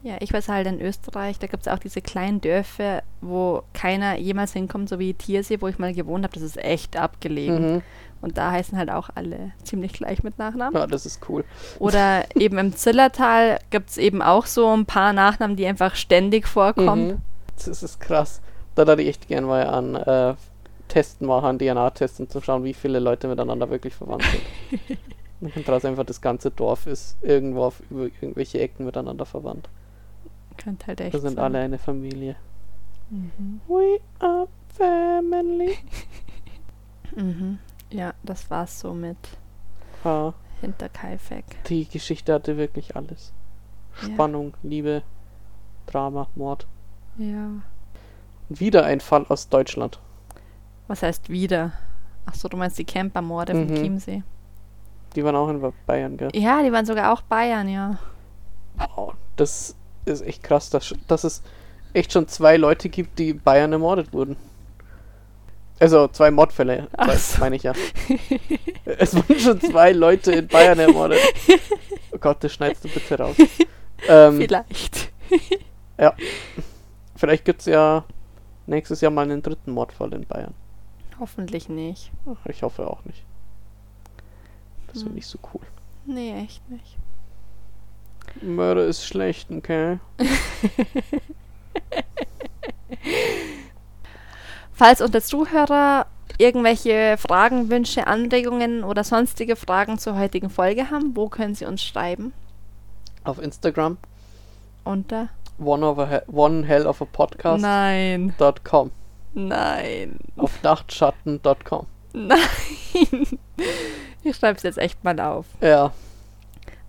[0.03, 4.16] Ja, ich weiß halt in Österreich, da gibt es auch diese kleinen Dörfer, wo keiner
[4.18, 6.34] jemals hinkommt, so wie Tiersee, wo ich mal gewohnt habe.
[6.34, 7.76] Das ist echt abgelegen.
[7.76, 7.82] Mhm.
[8.20, 10.74] Und da heißen halt auch alle ziemlich gleich mit Nachnamen.
[10.78, 11.44] Ja, das ist cool.
[11.78, 16.46] Oder eben im Zillertal gibt es eben auch so ein paar Nachnamen, die einfach ständig
[16.46, 17.08] vorkommen.
[17.08, 17.18] Mhm.
[17.56, 18.40] Das ist krass.
[18.74, 20.34] Da würde ich echt gern mal an äh,
[20.88, 24.98] Testen machen, DNA-Testen, zu schauen, wie viele Leute miteinander wirklich verwandt sind.
[25.56, 29.70] Und daraus einfach das ganze Dorf ist irgendwo auf über irgendwelche Ecken miteinander verwandt.
[30.58, 31.44] Könnte halt echt Wir sind sein.
[31.44, 32.36] alle eine Familie.
[33.08, 33.60] Mhm.
[33.66, 34.46] We are
[34.76, 35.78] family.
[37.16, 37.58] Mhm.
[37.91, 39.16] Ja, das war's so mit
[40.05, 41.45] Ah, Hinterkaifeck.
[41.66, 43.32] die Geschichte hatte wirklich alles.
[44.03, 44.09] Ja.
[44.09, 45.03] Spannung, Liebe,
[45.86, 46.66] Drama, Mord.
[47.18, 47.49] Ja.
[48.49, 49.99] Und wieder ein Fall aus Deutschland.
[50.88, 51.72] Was heißt wieder?
[52.26, 53.74] Ach so, du meinst die Campermorde Mhm.
[53.74, 54.22] Chiemsee.
[55.16, 56.30] Die waren auch in Bayern, gell?
[56.34, 57.99] Ja, die waren sogar auch Bayern, ja.
[58.76, 59.74] Wow, das
[60.05, 61.43] ist echt krass, dass, dass es
[61.93, 64.36] echt schon zwei Leute gibt, die in Bayern ermordet wurden.
[65.80, 67.40] Also zwei Mordfälle, so.
[67.40, 67.72] meine ich ja.
[68.84, 71.18] es wurden schon zwei Leute in Bayern ermordet.
[72.12, 73.34] Oh Gott, das schneidest du bitte raus.
[74.08, 75.10] Ähm, Vielleicht.
[77.16, 78.04] vielleicht gibt es ja
[78.66, 80.54] nächstes Jahr mal einen dritten Mordfall in Bayern.
[81.18, 82.10] Hoffentlich nicht.
[82.26, 83.24] Ach, Ich hoffe auch nicht.
[84.88, 85.02] Das Hm.
[85.04, 85.60] finde ich so cool.
[86.06, 86.96] Nee, echt nicht.
[88.42, 89.98] Mörder ist schlecht, okay?
[94.80, 96.06] Falls unsere Zuhörer
[96.38, 101.82] irgendwelche Fragen, Wünsche, Anregungen oder sonstige Fragen zur heutigen Folge haben, wo können sie uns
[101.82, 102.32] schreiben?
[103.22, 103.98] Auf Instagram,
[104.84, 105.28] Unter?
[105.58, 107.60] one, of a one hell of a podcast.
[107.60, 108.32] Nein.
[108.64, 108.90] .com.
[109.34, 110.18] Nein.
[110.38, 111.86] Auf nachtschatten.com.
[112.14, 113.38] Nein.
[114.22, 115.44] Ich schreibe es jetzt echt mal auf.
[115.60, 115.92] Ja,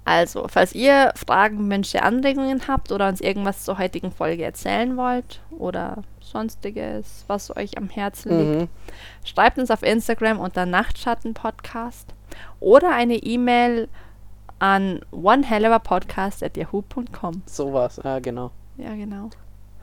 [0.03, 5.41] Also, falls ihr Fragen, Wünsche, Anregungen habt oder uns irgendwas zur heutigen Folge erzählen wollt
[5.51, 8.67] oder sonstiges, was euch am Herzen liegt, mhm.
[9.23, 12.15] schreibt uns auf Instagram unter Nachtschattenpodcast
[12.59, 13.87] oder eine E-Mail
[14.59, 17.43] an onehelloverpodcast.yahoo.com.
[17.45, 18.01] sowas.
[18.03, 18.51] Ja, genau.
[18.77, 19.29] Ja, genau.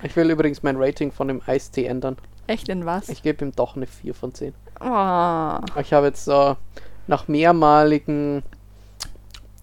[0.03, 2.17] Ich will übrigens mein Rating von dem Eistee ändern.
[2.47, 3.09] Echt in was?
[3.09, 4.55] Ich gebe ihm doch eine 4 von 10.
[4.81, 6.55] Oh, Ich habe jetzt äh,
[7.07, 8.43] nach mehrmaligen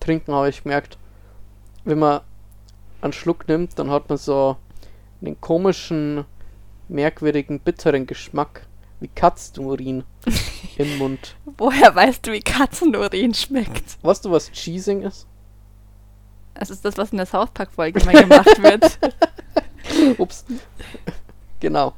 [0.05, 0.97] Trinken habe ich gemerkt,
[1.83, 2.21] wenn man
[3.01, 4.57] einen Schluck nimmt, dann hat man so
[5.21, 6.25] einen komischen,
[6.87, 8.67] merkwürdigen, bitteren Geschmack
[8.99, 10.03] wie Katzenurin
[10.77, 11.35] im Mund.
[11.57, 13.97] woher weißt du, wie Katzenurin schmeckt?
[14.03, 15.27] Weißt du, was Cheesing ist?
[16.53, 18.99] Das ist das, was in der South Park-Folge mal gemacht wird.
[20.17, 20.45] Ups.
[21.59, 21.93] genau.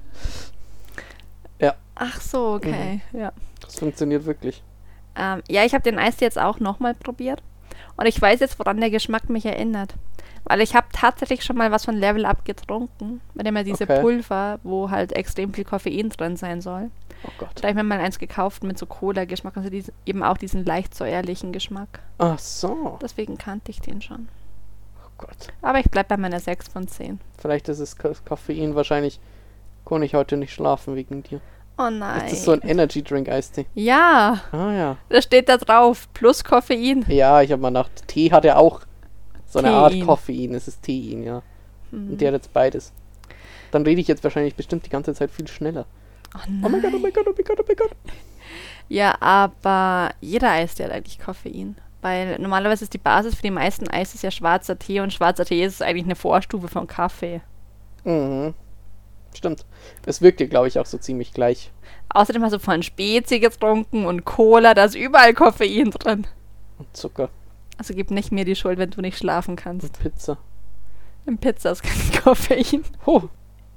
[1.99, 3.01] Ach so, okay.
[3.11, 3.31] Ja.
[3.61, 4.61] Das funktioniert wirklich.
[5.15, 7.41] Ähm, ja, ich habe den Eistee jetzt auch nochmal probiert.
[7.97, 9.95] Und ich weiß jetzt, woran der Geschmack mich erinnert.
[10.45, 13.19] Weil ich habe tatsächlich schon mal was von Level Up getrunken.
[13.33, 13.99] Mit dem ja diese Okay.
[14.01, 16.89] Pulver, wo halt extrem viel Koffein drin sein soll.
[17.25, 17.49] Oh Gott.
[17.55, 19.57] Da habe ich mir mal eins gekauft mit so Cola-Geschmack.
[19.57, 21.99] Also diesen, eben auch diesen leicht säuerlichen Geschmack.
[22.19, 22.97] Ach so.
[23.01, 24.29] Deswegen kannte ich den schon.
[25.03, 25.47] Oh Gott.
[25.61, 27.19] Aber ich bleib bei meiner 6 von 10.
[27.39, 28.75] Vielleicht ist es Ko- Koffein.
[28.75, 29.19] Wahrscheinlich
[29.85, 31.41] kann ich heute nicht schlafen wegen dir.
[31.77, 32.21] Oh nein.
[32.23, 33.65] Das ist so ein Energy Drink Eistee.
[33.75, 34.97] ja, Ah ja.
[35.09, 36.07] da steht da drauf.
[36.13, 37.05] Plus Koffein.
[37.07, 38.81] Ja, ich habe mal nach Tee hat er auch
[39.45, 40.05] so eine Art Tein.
[40.05, 40.53] Koffein.
[40.55, 41.41] Es ist Tein, ja.
[41.91, 42.11] Hm.
[42.11, 42.91] Und der hat jetzt beides.
[43.71, 45.85] Dann rede ich jetzt wahrscheinlich bestimmt die ganze Zeit viel schneller.
[46.35, 47.01] Oh Oh mein Gott, oh nein.
[47.03, 47.91] mein Gott, oh mein Gott, oh mein Gott.
[48.89, 51.75] Ja, aber jeder Eistee hat eigentlich Koffein.
[52.01, 55.63] Weil normalerweise ist die Basis für die meisten Eis ja schwarzer Tee und schwarzer Tee
[55.63, 57.41] ist eigentlich eine Vorstufe von Kaffee.
[58.03, 58.53] Mhm.
[59.35, 59.65] Stimmt.
[60.05, 61.71] Es wirkt dir, glaube ich, auch so ziemlich gleich.
[62.09, 66.25] Außerdem hast du vorhin Spezi getrunken und Cola, da ist überall Koffein drin.
[66.79, 67.29] Und Zucker
[67.77, 69.99] Also gib nicht mir die Schuld, wenn du nicht schlafen und kannst.
[69.99, 70.37] Pizza.
[71.25, 72.83] Im Pizza ist kein Koffein.
[73.05, 73.23] Huh.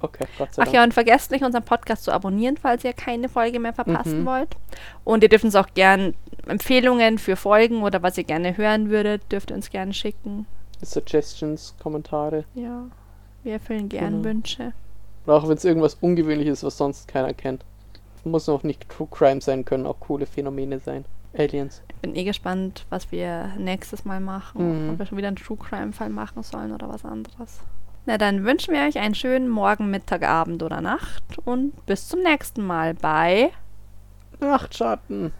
[0.03, 0.75] Okay, Gott sei Ach Dank.
[0.75, 4.25] ja, und vergesst nicht, unseren Podcast zu abonnieren, falls ihr keine Folge mehr verpassen Mhm.
[4.25, 4.55] wollt.
[5.03, 6.15] Und ihr dürft uns auch gern
[6.47, 10.47] Empfehlungen für Folgen oder was ihr gerne hören würdet, dürft ihr uns gerne schicken.
[10.81, 12.45] Suggestions, Kommentare.
[12.55, 12.85] Ja,
[13.43, 14.23] wir erfüllen gern Genau.
[14.23, 14.73] Wünsche.
[15.25, 17.63] Oder auch wenn es irgendwas Ungewöhnliches ist, was sonst keiner kennt.
[18.23, 21.05] Muss auch nicht True Crime sein, können auch coole Phänomene sein.
[21.37, 21.81] Aliens.
[21.89, 24.85] Ich bin eh gespannt, was wir nächstes Mal machen.
[24.85, 24.89] Mhm.
[24.91, 27.61] Ob wir schon wieder einen True Crime-Fall machen sollen oder was anderes.
[28.05, 32.21] Na, dann wünschen wir euch einen schönen Morgen, Mittag, Abend oder Nacht und bis zum
[32.21, 33.51] nächsten Mal bei
[34.39, 35.31] Nachtschatten.